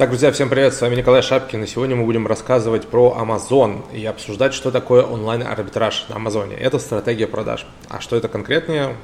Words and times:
Так, 0.00 0.08
друзья, 0.08 0.32
всем 0.32 0.48
привет, 0.48 0.72
с 0.72 0.80
вами 0.80 0.94
Николай 0.94 1.20
Шапкин, 1.20 1.62
и 1.62 1.66
сегодня 1.66 1.94
мы 1.94 2.06
будем 2.06 2.26
рассказывать 2.26 2.88
про 2.88 3.14
Amazon 3.20 3.82
и 3.92 4.02
обсуждать, 4.06 4.54
что 4.54 4.70
такое 4.70 5.02
онлайн-арбитраж 5.02 6.06
на 6.08 6.16
Амазоне. 6.16 6.56
Это 6.56 6.78
стратегия 6.78 7.26
продаж. 7.26 7.66
А 7.90 8.00
что 8.00 8.16
это 8.16 8.26
конкретнее, 8.28 8.96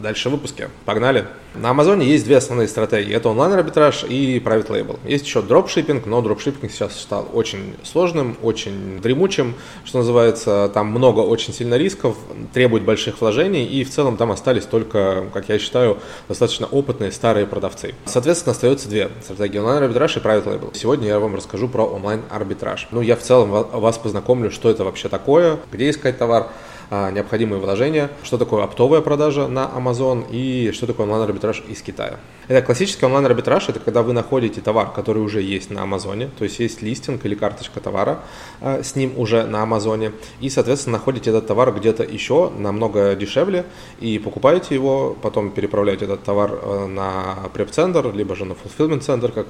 Дальше 0.00 0.28
в 0.28 0.32
выпуске. 0.32 0.68
Погнали. 0.84 1.26
На 1.54 1.70
Амазоне 1.70 2.06
есть 2.06 2.24
две 2.24 2.38
основные 2.38 2.66
стратегии. 2.66 3.14
Это 3.14 3.28
онлайн-арбитраж 3.28 4.04
и 4.04 4.38
private 4.38 4.68
label. 4.68 4.98
Есть 5.04 5.26
еще 5.26 5.42
дропшиппинг, 5.42 6.06
но 6.06 6.22
дропшиппинг 6.22 6.72
сейчас 6.72 6.98
стал 6.98 7.28
очень 7.32 7.76
сложным, 7.84 8.36
очень 8.42 9.00
дремучим, 9.00 9.54
что 9.84 9.98
называется. 9.98 10.70
Там 10.72 10.88
много 10.88 11.20
очень 11.20 11.52
сильно 11.52 11.74
рисков, 11.76 12.16
требует 12.54 12.84
больших 12.84 13.20
вложений, 13.20 13.66
и 13.66 13.84
в 13.84 13.90
целом 13.90 14.16
там 14.16 14.32
остались 14.32 14.64
только, 14.64 15.26
как 15.32 15.50
я 15.50 15.58
считаю, 15.58 15.98
достаточно 16.26 16.66
опытные 16.66 17.12
старые 17.12 17.46
продавцы. 17.46 17.94
Соответственно, 18.06 18.52
остается 18.52 18.88
две 18.88 19.10
стратегии. 19.22 19.58
Онлайн-арбитраж 19.58 20.16
и 20.16 20.20
private 20.20 20.44
label. 20.46 20.70
Сегодня 20.74 21.08
я 21.08 21.20
вам 21.20 21.36
расскажу 21.36 21.68
про 21.68 21.84
онлайн-арбитраж. 21.84 22.88
Ну, 22.90 23.02
я 23.02 23.14
в 23.14 23.20
целом 23.20 23.50
вас 23.50 23.98
познакомлю, 23.98 24.50
что 24.50 24.70
это 24.70 24.84
вообще 24.84 25.08
такое, 25.08 25.58
где 25.70 25.90
искать 25.90 26.16
товар, 26.16 26.48
необходимые 26.90 27.60
вложения, 27.60 28.10
что 28.22 28.38
такое 28.38 28.64
оптовая 28.64 29.00
продажа 29.00 29.48
на 29.48 29.64
Amazon 29.64 30.26
и 30.30 30.72
что 30.72 30.86
такое 30.86 31.06
онлайн-арбитраж 31.06 31.62
из 31.68 31.82
Китая. 31.82 32.18
Это 32.48 32.60
классический 32.60 33.06
онлайн-арбитраж, 33.06 33.68
это 33.68 33.78
когда 33.78 34.02
вы 34.02 34.12
находите 34.12 34.60
товар, 34.60 34.90
который 34.90 35.22
уже 35.22 35.40
есть 35.40 35.70
на 35.70 35.82
Амазоне, 35.82 36.28
то 36.36 36.44
есть 36.44 36.58
есть 36.58 36.82
листинг 36.82 37.24
или 37.24 37.34
карточка 37.34 37.80
товара 37.80 38.20
а, 38.60 38.82
с 38.82 38.96
ним 38.96 39.12
уже 39.16 39.44
на 39.44 39.62
Амазоне, 39.62 40.12
и, 40.40 40.50
соответственно, 40.50 40.98
находите 40.98 41.30
этот 41.30 41.46
товар 41.46 41.72
где-то 41.72 42.02
еще 42.02 42.50
намного 42.58 43.14
дешевле 43.14 43.64
и 44.00 44.18
покупаете 44.18 44.74
его, 44.74 45.16
потом 45.22 45.50
переправляете 45.50 46.06
этот 46.06 46.24
товар 46.24 46.50
э, 46.60 46.86
на 46.86 47.36
преп-центр, 47.54 48.12
либо 48.12 48.34
же 48.34 48.44
на 48.44 48.52
fulfillment 48.52 49.00
центр, 49.00 49.30
как 49.30 49.46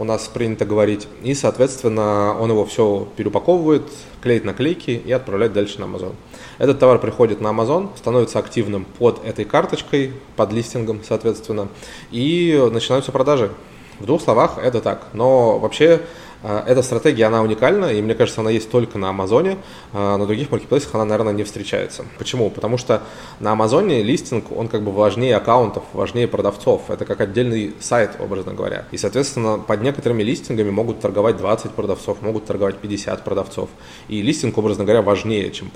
у 0.00 0.04
нас 0.04 0.28
принято 0.28 0.64
говорить, 0.64 1.06
и, 1.22 1.34
соответственно, 1.34 2.34
он 2.40 2.50
его 2.50 2.64
все 2.64 3.06
переупаковывает, 3.16 3.82
клеит 4.22 4.46
наклейки 4.46 4.92
и 4.92 5.12
отправляет 5.12 5.52
дальше 5.52 5.78
на 5.78 5.84
Amazon. 5.84 6.14
Этот 6.56 6.78
товар 6.78 6.98
приходит 6.98 7.42
на 7.42 7.48
Amazon, 7.48 7.90
становится 7.96 8.38
активным 8.38 8.86
под 8.98 9.22
этой 9.26 9.44
карточкой, 9.44 10.14
под 10.36 10.52
листингом, 10.52 11.02
соответственно, 11.06 11.68
и 12.10 12.58
начинаются 12.72 13.12
продажи. 13.12 13.50
В 13.98 14.06
двух 14.06 14.22
словах 14.22 14.56
это 14.56 14.80
так. 14.80 15.08
Но 15.12 15.58
вообще 15.58 16.00
эта 16.42 16.82
стратегия, 16.82 17.26
она 17.26 17.42
уникальна, 17.42 17.86
и 17.86 18.00
мне 18.00 18.14
кажется, 18.14 18.40
она 18.40 18.50
есть 18.50 18.70
только 18.70 18.98
на 18.98 19.10
Амазоне, 19.10 19.58
а, 19.92 20.16
на 20.16 20.26
других 20.26 20.50
маркетплейсах 20.50 20.94
она, 20.94 21.04
наверное, 21.04 21.34
не 21.34 21.44
встречается. 21.44 22.04
Почему? 22.18 22.50
Потому 22.50 22.78
что 22.78 23.02
на 23.40 23.52
Амазоне 23.52 24.02
листинг, 24.02 24.46
он 24.56 24.68
как 24.68 24.82
бы 24.82 24.90
важнее 24.92 25.36
аккаунтов, 25.36 25.84
важнее 25.92 26.28
продавцов, 26.28 26.88
это 26.88 27.04
как 27.04 27.20
отдельный 27.20 27.74
сайт, 27.80 28.12
образно 28.18 28.54
говоря. 28.54 28.86
И, 28.90 28.96
соответственно, 28.96 29.58
под 29.58 29.82
некоторыми 29.82 30.22
листингами 30.22 30.70
могут 30.70 31.00
торговать 31.00 31.36
20 31.36 31.72
продавцов, 31.72 32.22
могут 32.22 32.46
торговать 32.46 32.76
50 32.76 33.22
продавцов. 33.22 33.68
И 34.08 34.22
листинг, 34.22 34.56
образно 34.56 34.84
говоря, 34.84 35.02
важнее, 35.02 35.50
чем, 35.52 35.70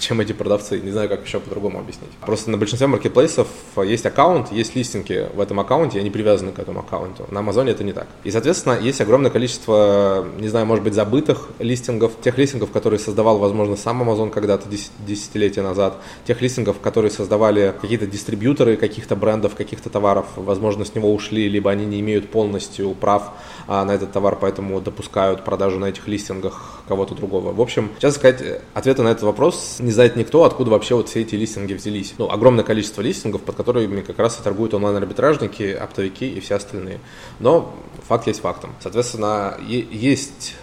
чем 0.00 0.20
эти 0.20 0.32
продавцы. 0.32 0.80
Не 0.80 0.90
знаю, 0.90 1.08
как 1.08 1.24
еще 1.24 1.38
по-другому 1.38 1.78
объяснить. 1.78 2.10
Просто 2.26 2.50
на 2.50 2.58
большинстве 2.58 2.88
маркетплейсов 2.88 3.46
есть 3.76 4.04
аккаунт, 4.06 4.50
есть 4.50 4.74
листинги 4.74 5.28
в 5.34 5.40
этом 5.40 5.60
аккаунте, 5.60 5.98
и 5.98 6.00
они 6.00 6.10
привязаны 6.10 6.52
к 6.52 6.58
этому 6.58 6.80
аккаунту. 6.80 7.26
На 7.30 7.40
Амазоне 7.40 7.70
это 7.70 7.84
не 7.84 7.92
так. 7.92 8.08
И, 8.24 8.30
соответственно, 8.30 8.78
есть 8.80 9.00
огромное 9.00 9.30
количество 9.30 10.07
не 10.38 10.48
знаю, 10.48 10.66
может 10.66 10.84
быть, 10.84 10.94
забытых 10.94 11.48
листингов, 11.58 12.12
тех 12.22 12.38
листингов, 12.38 12.70
которые 12.70 12.98
создавал, 12.98 13.38
возможно, 13.38 13.76
сам 13.76 14.02
Amazon 14.02 14.30
когда-то 14.30 14.68
десятилетия 15.06 15.62
назад, 15.62 15.98
тех 16.26 16.40
листингов, 16.40 16.80
которые 16.80 17.10
создавали 17.10 17.74
какие-то 17.80 18.06
дистрибьюторы 18.06 18.76
каких-то 18.76 19.16
брендов, 19.16 19.54
каких-то 19.54 19.90
товаров, 19.90 20.26
возможно, 20.36 20.84
с 20.84 20.94
него 20.94 21.12
ушли, 21.12 21.48
либо 21.48 21.70
они 21.70 21.86
не 21.86 22.00
имеют 22.00 22.30
полностью 22.30 22.90
прав 22.94 23.32
на 23.68 23.92
этот 23.92 24.12
товар, 24.12 24.36
поэтому 24.40 24.80
допускают 24.80 25.44
продажу 25.44 25.78
на 25.78 25.86
этих 25.86 26.08
листингах 26.08 26.80
кого-то 26.88 27.14
другого. 27.14 27.52
В 27.52 27.60
общем, 27.60 27.90
сейчас 27.98 28.14
сказать, 28.14 28.62
ответа 28.74 29.02
на 29.02 29.08
этот 29.08 29.24
вопрос 29.24 29.76
не 29.78 29.92
знает 29.92 30.16
никто, 30.16 30.44
откуда 30.44 30.70
вообще 30.70 30.94
вот 30.94 31.08
все 31.08 31.20
эти 31.20 31.34
листинги 31.34 31.74
взялись. 31.74 32.14
Ну, 32.16 32.30
огромное 32.30 32.64
количество 32.64 33.02
листингов, 33.02 33.42
под 33.42 33.56
которыми 33.56 34.00
как 34.00 34.18
раз 34.18 34.40
и 34.40 34.42
торгуют 34.42 34.72
онлайн-арбитражники, 34.72 35.72
оптовики 35.74 36.28
и 36.28 36.40
все 36.40 36.54
остальные. 36.54 37.00
Но 37.38 37.74
факт 38.08 38.26
есть 38.26 38.40
фактом. 38.40 38.74
Соответственно, 38.80 39.58
есть 39.68 40.56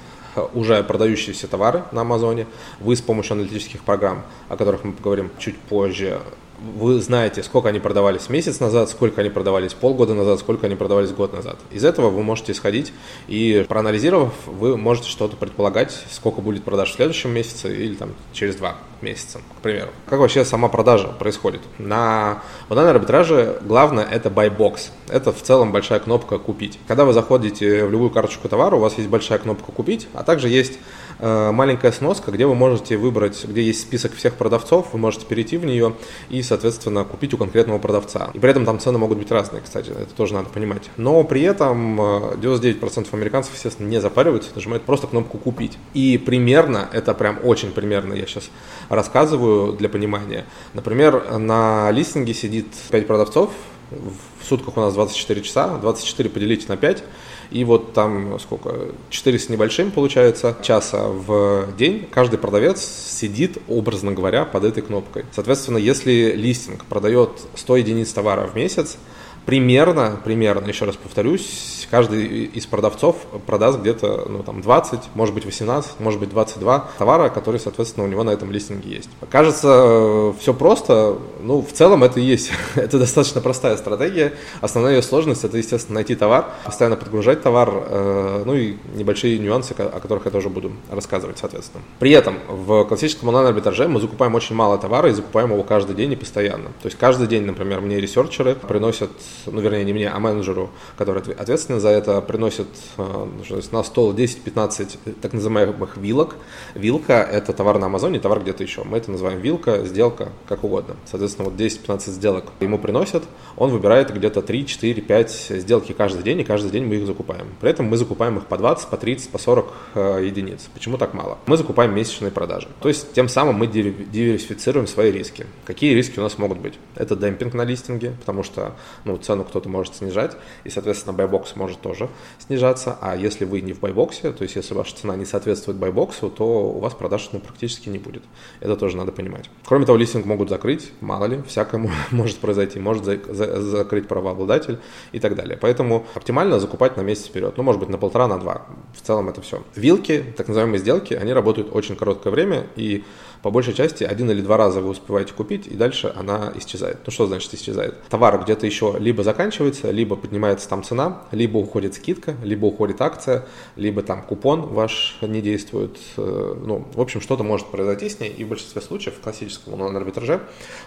уже 0.54 0.84
продающиеся 0.84 1.48
товары 1.48 1.84
на 1.92 2.02
Амазоне. 2.02 2.48
Вы 2.80 2.96
с 2.96 3.02
помощью 3.02 3.34
аналитических 3.34 3.84
программ, 3.84 4.24
о 4.50 4.58
которых 4.58 4.84
мы 4.84 4.94
поговорим 4.94 5.30
чуть 5.38 5.58
позже, 5.58 6.20
вы 6.60 7.02
знаете, 7.02 7.44
сколько 7.44 7.70
они 7.70 7.80
продавались 7.80 8.30
месяц 8.30 8.60
назад, 8.60 8.90
сколько 8.90 9.22
они 9.22 9.30
продавались 9.30 9.74
полгода 9.74 10.14
назад, 10.14 10.40
сколько 10.40 10.68
они 10.68 10.76
продавались 10.76 11.12
год 11.12 11.34
назад. 11.34 11.58
Из 11.72 11.84
этого 11.84 12.10
вы 12.10 12.24
можете 12.24 12.52
исходить 12.52 12.94
и 13.28 13.66
проанализировав, 13.68 14.34
вы 14.46 14.78
можете 14.78 15.10
что-то 15.10 15.36
предполагать, 15.36 16.06
сколько 16.12 16.42
будет 16.42 16.64
продаж 16.64 16.92
в 16.92 16.96
следующем 16.96 17.32
месяце 17.32 17.76
или 17.76 17.96
там 17.96 18.14
через 18.34 18.56
два 18.56 18.76
месяца, 19.02 19.40
к 19.58 19.62
примеру. 19.62 19.90
Как 20.08 20.20
вообще 20.20 20.46
сама 20.46 20.68
продажа 20.70 21.08
происходит? 21.08 21.62
На 21.78 22.42
онлайн-арбитраже 22.70 23.60
главное 23.62 24.06
это 24.06 24.30
buy 24.30 24.56
box. 24.56 24.92
Это 25.10 25.32
в 25.32 25.42
целом 25.42 25.72
большая 25.72 26.00
кнопка 26.00 26.40
«Купить». 26.40 26.80
Когда 26.88 27.06
вы 27.06 27.14
заходите 27.14 27.86
в 27.86 27.92
любую 27.92 28.10
карточку 28.10 28.50
товара, 28.50 28.76
у 28.76 28.80
вас 28.80 28.98
есть 28.98 29.10
большая 29.10 29.40
кнопка 29.40 29.72
«Купить», 29.72 30.08
а 30.14 30.24
также 30.24 30.50
есть 30.50 30.80
маленькая 31.20 31.92
сноска, 31.92 32.32
где 32.32 32.46
вы 32.46 32.56
можете 32.56 32.98
выбрать, 32.98 33.46
где 33.46 33.62
есть 33.62 33.82
список 33.82 34.14
всех 34.16 34.34
продавцов, 34.36 34.94
вы 34.94 35.00
можете 35.00 35.26
перейти 35.26 35.58
в 35.58 35.66
нее 35.66 35.96
и, 36.30 36.42
соответственно, 36.42 37.04
купить 37.04 37.34
у 37.34 37.38
конкретного 37.38 37.80
продавца. 37.80 38.30
И 38.34 38.40
при 38.40 38.50
этом 38.50 38.66
там 38.66 38.80
цены 38.80 38.98
могут 38.98 39.18
быть 39.18 39.32
разные, 39.32 39.62
кстати, 39.62 39.90
это 39.90 40.14
тоже 40.16 40.34
надо 40.34 40.50
понимать. 40.50 40.90
Но 40.98 41.24
при 41.24 41.42
этом 41.42 42.00
99% 42.00 43.08
э, 43.12 43.16
американцев, 43.16 43.54
естественно, 43.54 43.88
не 43.88 44.02
запариваются, 44.02 44.50
нажимают 44.56 44.84
просто 44.84 45.08
кнопку 45.08 45.38
«Купить». 45.38 45.78
И 45.94 46.18
примерно, 46.18 46.90
это 46.92 47.14
прям 47.14 47.40
очень 47.44 47.72
примерно, 47.72 48.14
я 48.14 48.26
сейчас 48.26 48.50
рассказываю 48.90 49.74
для 49.74 49.90
понимания. 49.90 50.46
Например, 50.74 51.38
на 51.38 51.92
листинге 51.92 52.34
сидит 52.34 52.68
5 52.92 53.08
продавцов, 53.08 53.52
в 53.92 54.46
сутках 54.48 54.78
у 54.78 54.82
нас 54.82 54.94
24 54.94 55.42
часа, 55.42 55.78
24 55.78 56.30
поделить 56.30 56.68
на 56.68 56.78
5, 56.78 57.04
и 57.52 57.64
вот 57.64 57.94
там 57.94 58.40
сколько, 58.40 58.90
4 59.10 59.40
с 59.40 59.50
небольшим 59.50 59.92
получается 59.92 60.58
часа 60.62 61.08
в 61.08 61.68
день, 61.78 62.08
каждый 62.12 62.40
продавец 62.40 62.82
сидит, 62.82 63.58
образно 63.68 64.12
говоря, 64.12 64.46
под 64.46 64.64
этой 64.64 64.82
кнопкой. 64.82 65.26
Соответственно, 65.32 65.78
если 65.78 66.34
листинг 66.36 66.86
продает 66.86 67.30
100 67.56 67.78
единиц 67.78 68.12
товара 68.14 68.48
в 68.48 68.56
месяц, 68.56 68.98
примерно, 69.46 70.20
примерно, 70.24 70.68
еще 70.68 70.86
раз 70.86 70.96
повторюсь, 70.96 71.88
каждый 71.92 72.46
из 72.46 72.66
продавцов 72.66 73.16
продаст 73.46 73.80
где-то 73.80 74.26
ну, 74.28 74.44
там 74.44 74.62
20, 74.62 75.00
может 75.14 75.34
быть 75.34 75.46
18, 75.46 76.00
может 76.00 76.20
быть 76.20 76.30
22 76.30 76.90
товара, 76.98 77.30
которые, 77.30 77.60
соответственно, 77.60 78.06
у 78.06 78.10
него 78.10 78.24
на 78.24 78.32
этом 78.32 78.52
листинге 78.52 78.90
есть. 78.90 79.10
Кажется, 79.30 79.68
э, 79.68 80.34
все 80.40 80.54
просто, 80.54 81.18
ну, 81.42 81.62
в 81.62 81.72
целом 81.72 82.04
это 82.04 82.20
и 82.20 82.24
есть. 82.24 82.52
это 82.76 82.98
достаточно 83.00 83.42
простая 83.42 83.78
стратегия. 83.78 84.34
Основная 84.62 84.96
ее 84.96 85.02
сложность– 85.02 85.44
это, 85.46 85.58
естественно, 85.58 85.96
найти 85.96 86.16
товар, 86.16 86.46
постоянно 86.66 86.96
подгружать 86.96 87.42
товар, 87.42 87.72
э, 87.72 88.44
ну 88.46 88.56
и 88.56 88.76
небольшие 88.96 89.38
нюансы, 89.38 89.72
о 89.72 90.00
которых 90.00 90.26
я 90.26 90.32
тоже 90.32 90.50
буду 90.50 90.72
рассказывать, 90.90 91.38
соответственно. 91.38 91.84
При 92.00 92.12
этом 92.12 92.40
в 92.50 92.86
классическом 92.86 93.30
онлайн-арбитраже 93.30 93.88
мы 93.88 94.00
закупаем 94.00 94.36
очень 94.36 94.56
мало 94.56 94.78
товара 94.78 95.10
и 95.10 95.14
закупаем 95.14 95.52
его 95.52 95.64
каждый 95.64 95.96
день 95.96 96.14
и 96.14 96.16
постоянно. 96.16 96.70
То 96.82 96.88
есть 96.88 96.98
каждый 96.98 97.28
день, 97.28 97.44
например, 97.46 97.82
мне 97.82 98.00
ресерчеры 98.00 98.56
приносят 98.56 99.12
ну, 99.46 99.62
вернее, 99.62 99.84
не 99.84 99.94
мне, 99.94 100.10
а 100.10 100.20
менеджеру, 100.20 100.70
который 100.98 101.22
ответственен 101.34 101.80
за 101.80 101.90
это, 101.90 102.22
приносит 102.22 102.68
э, 102.98 103.28
на 103.72 103.84
стол 103.84 104.14
10-15 104.14 105.20
так 105.22 105.34
называемых 105.34 105.98
вилок. 105.98 106.36
Вилка– 106.74 107.14
это 107.32 107.54
товар 107.54 107.80
на 107.80 107.88
Амазоне, 107.88 108.20
товар 108.20 108.42
где-то 108.42 108.64
еще. 108.64 108.84
Мы 108.84 108.98
это 108.98 109.12
называем 109.12 109.40
вилка, 109.40 109.86
сделка, 109.86 110.30
как 110.48 110.64
угодно. 110.64 110.96
Соответственно, 111.06 111.50
вот 111.50 111.60
10-15 111.60 112.12
сделок 112.12 112.46
ему 112.60 112.80
приносят, 112.80 113.24
он 113.58 113.72
выбирает 113.72 114.14
где-то 114.14 114.42
3, 114.42 114.66
4, 114.66 115.02
5 115.02 115.32
сделки 115.32 115.94
каждый 115.94 116.24
день, 116.24 116.42
и 116.42 116.44
каждый 116.44 116.72
день 116.72 116.86
мы 116.86 116.96
их 116.96 117.06
закупаем. 117.06 117.48
При 117.62 117.70
этом 117.70 117.86
мы 117.86 117.98
закупаем 117.98 118.38
их 118.38 118.46
по 118.48 118.58
20, 118.58 118.88
по 118.90 118.98
30, 118.98 119.30
по 119.30 119.38
40 119.38 119.74
э, 119.96 120.22
единиц. 120.26 120.70
Почему 120.74 120.98
так 120.98 121.14
мало? 121.14 121.38
Мы 121.46 121.58
закупаем 121.58 121.94
месячные 121.94 122.32
продажи. 122.32 122.68
То 122.82 122.90
есть, 122.90 123.14
тем 123.14 123.30
самым 123.30 123.56
мы 123.56 123.68
диверсифицируем 123.68 124.88
свои 124.88 125.12
риски. 125.12 125.46
Какие 125.66 125.94
риски 125.94 126.20
у 126.20 126.24
нас 126.24 126.38
могут 126.38 126.60
быть? 126.60 126.76
Это 126.96 127.16
демпинг 127.16 127.54
на 127.54 127.64
листинге, 127.64 128.14
потому 128.20 128.44
что 128.44 128.76
ну, 129.04 129.18
цену 129.26 129.44
кто-то 129.44 129.70
может 129.70 129.96
снижать, 129.96 130.38
и, 130.64 130.70
соответственно, 130.70 131.14
buy 131.14 131.35
box 131.35 131.56
может 131.56 131.82
тоже 131.82 132.10
снижаться. 132.40 132.98
А 133.02 133.16
если 133.16 133.46
вы 133.46 133.62
не 133.62 133.74
в 133.74 133.80
buy 133.80 133.99
box 133.99 134.19
е, 134.19 134.32
то 134.32 134.44
есть 134.44 134.56
если 134.56 134.74
ваша 134.74 134.96
цена 134.96 135.16
не 135.16 135.26
соответствует 135.26 135.78
buy 135.78 135.97
box 135.97 136.17
у, 136.17 136.30
то 136.30 136.46
у 136.46 136.80
вас 136.80 136.94
продаж 136.94 137.30
ну, 137.32 137.40
практически 137.40 137.90
не 137.90 137.98
будет. 137.98 138.24
Это 138.60 138.76
тоже 138.76 138.98
надо 138.98 139.12
понимать. 139.12 139.50
Кроме 139.66 139.86
того, 139.86 139.98
листинг 139.98 140.26
могут 140.26 140.50
закрыть, 140.50 140.92
мало 141.02 141.26
ли, 141.26 141.42
всякое 141.48 141.90
может 142.12 142.38
произойти, 142.38 142.80
может 142.80 143.06
за, 143.06 143.20
за, 143.34 143.62
закрыть 143.62 144.08
правообладатель 144.08 144.80
и 145.12 145.20
так 145.20 145.36
далее. 145.36 145.58
Поэтому 145.60 146.06
оптимально 146.14 146.60
закупать 146.60 146.98
на 146.98 147.02
месяц 147.02 147.26
вперед, 147.26 147.54
ну, 147.58 147.64
может 147.64 147.80
быть, 147.80 147.90
на 147.90 147.98
полтора, 147.98 148.28
на 148.28 148.38
два. 148.38 148.66
В 148.94 149.02
целом 149.02 149.30
это 149.30 149.42
все. 149.42 149.64
Вилки, 149.76 150.24
так 150.38 150.48
называемые 150.48 150.80
сделки, 150.80 151.14
они 151.14 151.34
работают 151.34 151.70
очень 151.74 151.96
короткое 151.96 152.32
время, 152.32 152.68
и 152.76 153.04
По 153.46 153.52
большей 153.52 153.76
части 153.76 154.04
один 154.04 154.32
или 154.32 154.42
два 154.42 154.58
раза 154.58 154.82
вы 154.82 154.90
успеваете 154.90 155.32
купить, 155.32 155.68
и 155.68 155.76
дальше 155.76 156.12
она 156.16 156.52
исчезает. 156.56 156.98
Ну 157.06 157.12
что 157.12 157.28
значит 157.28 157.54
исчезает? 157.54 158.02
Товар 158.10 158.42
где-то 158.42 158.66
еще 158.66 158.96
либо 158.98 159.22
заканчивается, 159.22 159.92
либо 159.92 160.16
поднимается 160.16 160.68
там 160.68 160.82
цена, 160.82 161.22
либо 161.30 161.60
уходит 161.60 161.94
скидка, 161.94 162.34
либо 162.42 162.66
уходит 162.66 163.02
акция, 163.02 163.46
либо 163.76 164.02
там 164.02 164.24
купон 164.24 164.62
ваш 164.62 165.20
не 165.22 165.44
действует. 165.44 166.00
Э, 166.18 166.56
ну, 166.60 166.88
в 166.92 167.00
общем, 167.00 167.22
что-то 167.22 167.44
может 167.44 167.68
произойти 167.68 168.10
с 168.10 168.20
ней, 168.20 168.32
и 168.32 168.44
в 168.44 168.48
большинстве 168.48 168.82
случаев 168.82 169.14
в 169.18 169.22
классическом 169.22 169.76
онлайн-арбитраже, 169.76 170.42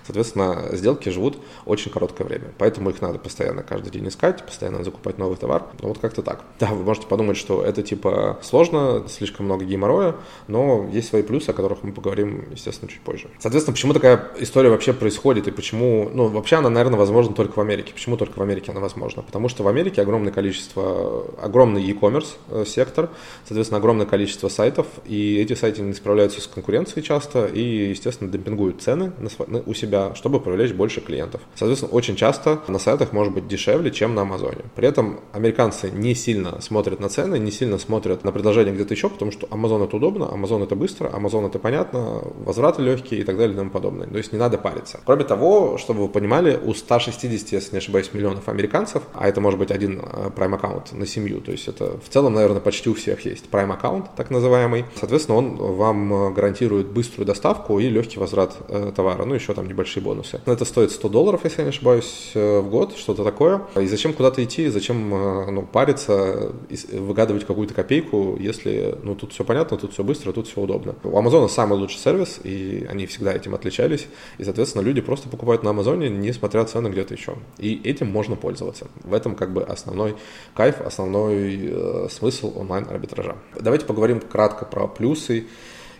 соответственно, 0.04 0.70
сделки 0.72 1.11
живут 1.11 1.38
очень 1.64 1.93
короткое 1.93 2.25
время. 2.25 2.50
Поэтому 2.58 2.90
их 2.90 3.00
надо 3.00 3.20
постоянно 3.20 3.62
каждый 3.62 3.93
день 3.93 4.08
искать, 4.08 4.44
постоянно 4.44 4.82
закупать 4.82 5.16
новый 5.16 5.37
товар. 5.37 5.66
Ну, 5.81 5.90
вот 5.90 5.99
как-то 5.99 6.22
так. 6.22 6.43
Да, 6.58 6.66
вы 6.75 6.82
можете 6.82 7.06
подумать, 7.06 7.37
что 7.37 7.62
это 7.62 7.84
типа 7.84 8.40
сложно, 8.43 9.04
слишком 9.08 9.46
много 9.46 9.64
геморроя, 9.64 10.16
но 10.49 10.88
есть 10.93 11.11
свои 11.11 11.22
плюсы, 11.22 11.50
о 11.50 11.52
которых 11.52 11.84
мы 11.84 11.93
поговорим, 11.93 12.48
естественно, 12.53 12.91
чуть 12.91 13.00
позже. 13.00 13.29
Соответственно, 13.39 13.75
почему 13.75 13.93
такая 13.93 14.29
история 14.39 14.71
вообще 14.71 14.93
происходит 14.93 15.49
и 15.49 15.50
почему, 15.50 16.11
ну, 16.12 16.29
вообще 16.29 16.56
она, 16.56 16.71
наверное, 16.71 16.99
возможна 16.99 17.35
только 17.35 17.59
в 17.59 17.61
Америке. 17.61 17.93
Почему 17.93 18.17
только 18.17 18.39
в 18.39 18.43
Америке 18.43 18.73
она 18.73 18.81
возможна? 18.81 19.23
Потому 19.23 19.49
что 19.49 19.62
в 19.62 19.69
Америке 19.69 20.03
огромное 20.03 20.33
количество, 20.33 21.27
огромный 21.41 21.83
e-commerce 21.83 22.37
э, 22.50 22.65
сектор, 22.67 23.11
соответственно, 23.45 23.79
огромное 23.79 24.06
количество 24.06 24.49
сайтов, 24.49 24.87
и 25.06 25.37
эти 25.37 25.55
сайты 25.55 25.83
не 25.83 25.95
справляются 25.95 26.41
с 26.41 26.47
конкуренцией 26.47 27.05
часто 27.05 27.47
и, 27.47 27.91
естественно, 27.91 28.31
демпингуют 28.31 28.83
цены 28.83 29.12
на, 29.19 29.61
у 29.67 29.75
себя, 29.75 30.15
чтобы 30.15 30.41
привлечь 30.41 30.73
больше 30.73 31.00
клиентов. 31.00 31.41
Соответственно, 31.55 31.93
очень 31.93 32.17
часто 32.17 32.61
на 32.69 32.79
сайтах 32.79 33.12
может 33.12 33.33
быть 33.35 33.49
дешевле, 33.49 33.91
чем 33.91 34.15
на 34.15 34.23
Амазоне. 34.23 34.65
При 34.75 34.89
этом 34.89 35.21
американцы 35.33 35.91
не 35.91 36.15
сильно 36.15 36.61
смотрят 36.61 37.00
на 37.00 37.09
цены, 37.09 37.39
не 37.39 37.50
сильно 37.50 37.79
смотрят 37.79 38.25
на 38.25 38.33
предложения 38.33 38.73
где-то 38.73 38.95
еще, 38.95 39.09
потому 39.09 39.33
что 39.33 39.47
Amazon 39.47 39.85
это 39.85 39.97
удобно, 39.97 40.25
Amazon 40.25 40.65
это 40.65 40.77
быстро, 40.77 41.09
Amazon 41.09 41.47
это 41.47 41.59
понятно, 41.59 42.23
возвраты 42.44 42.82
легкие 42.82 43.20
и 43.20 43.25
так 43.25 43.36
далее 43.36 43.54
и 43.54 43.56
тому 43.56 43.70
подобное. 43.70 44.06
То 44.06 44.19
есть 44.19 44.32
не 44.32 44.38
надо 44.38 44.58
париться. 44.58 45.00
Кроме 45.04 45.25
того, 45.25 45.78
чтобы 45.78 46.02
вы 46.02 46.08
понимали, 46.08 46.58
у 46.62 46.75
160, 46.75 47.52
если 47.52 47.72
не 47.72 47.78
ошибаюсь, 47.78 48.10
миллионов 48.12 48.48
американцев, 48.48 49.02
а 49.14 49.28
это 49.28 49.40
может 49.40 49.58
быть 49.58 49.70
один 49.70 50.00
э, 50.00 50.30
Prime 50.34 50.54
аккаунт 50.54 50.92
на 50.92 51.06
семью, 51.06 51.40
то 51.40 51.52
есть 51.52 51.69
это 51.69 51.98
в 51.98 52.08
целом, 52.08 52.34
наверное, 52.34 52.60
почти 52.60 52.90
у 52.90 52.94
всех 52.94 53.25
есть 53.25 53.46
Prime 53.50 53.72
аккаунт, 53.72 54.06
так 54.16 54.30
называемый. 54.30 54.84
Соответственно, 54.98 55.38
он 55.38 55.56
вам 55.56 56.12
э, 56.12 56.30
гарантирует 56.32 56.88
быструю 56.88 57.26
доставку 57.26 57.78
и 57.78 57.88
легкий 57.88 58.19
возврат 58.19 58.56
э, 58.69 58.92
товара, 58.94 59.25
ну 59.25 59.34
еще 59.34 59.54
там 59.54 59.66
небольшие 59.66 60.02
бонусы. 60.02 60.40
Это 60.46 60.64
стоит 60.64 60.90
100 60.90 61.08
долларов, 61.08 61.40
если 61.44 61.60
я 61.60 61.64
не 61.64 61.70
ошибаюсь, 61.70 62.32
в 62.34 62.69
год, 62.69 62.96
что-то 62.96 63.25
такое. 63.25 63.62
И 63.76 63.86
зачем 63.86 64.12
куда-то 64.12 64.42
идти, 64.42 64.69
зачем 64.69 65.10
ну, 65.10 65.62
париться, 65.62 66.52
выгадывать 66.92 67.46
какую-то 67.46 67.75
копейку, 67.75 68.36
если 68.38 68.98
ну, 69.02 69.14
тут 69.14 69.32
все 69.32 69.44
понятно, 69.44 69.76
тут 69.76 69.92
все 69.92 70.04
быстро, 70.04 70.32
тут 70.32 70.48
все 70.48 70.60
удобно. 70.60 70.94
У 71.04 71.16
Амазона 71.16 71.48
самый 71.48 71.78
лучший 71.78 71.98
сервис, 71.98 72.18
и 72.43 72.87
они 72.88 73.06
всегда 73.06 73.32
этим 73.32 73.55
отличались. 73.55 74.06
И, 74.38 74.44
соответственно, 74.44 74.82
люди 74.82 75.00
просто 75.00 75.29
покупают 75.29 75.62
на 75.62 75.70
Амазоне, 75.70 76.09
не 76.09 76.32
смотря 76.32 76.65
цены 76.65 76.88
где-то 76.88 77.15
еще. 77.15 77.37
И 77.59 77.81
этим 77.85 78.09
можно 78.09 78.37
пользоваться. 78.37 78.88
В 79.03 79.15
этом 79.15 79.35
как 79.35 79.53
бы 79.53 79.62
основной 79.62 80.17
кайф, 80.55 80.81
основной 80.81 81.70
э, 81.70 82.09
смысл 82.11 82.53
онлайн-арбитража. 82.56 83.37
Давайте 83.59 83.87
поговорим 83.87 84.20
кратко 84.20 84.65
про 84.65 84.87
плюсы 84.87 85.47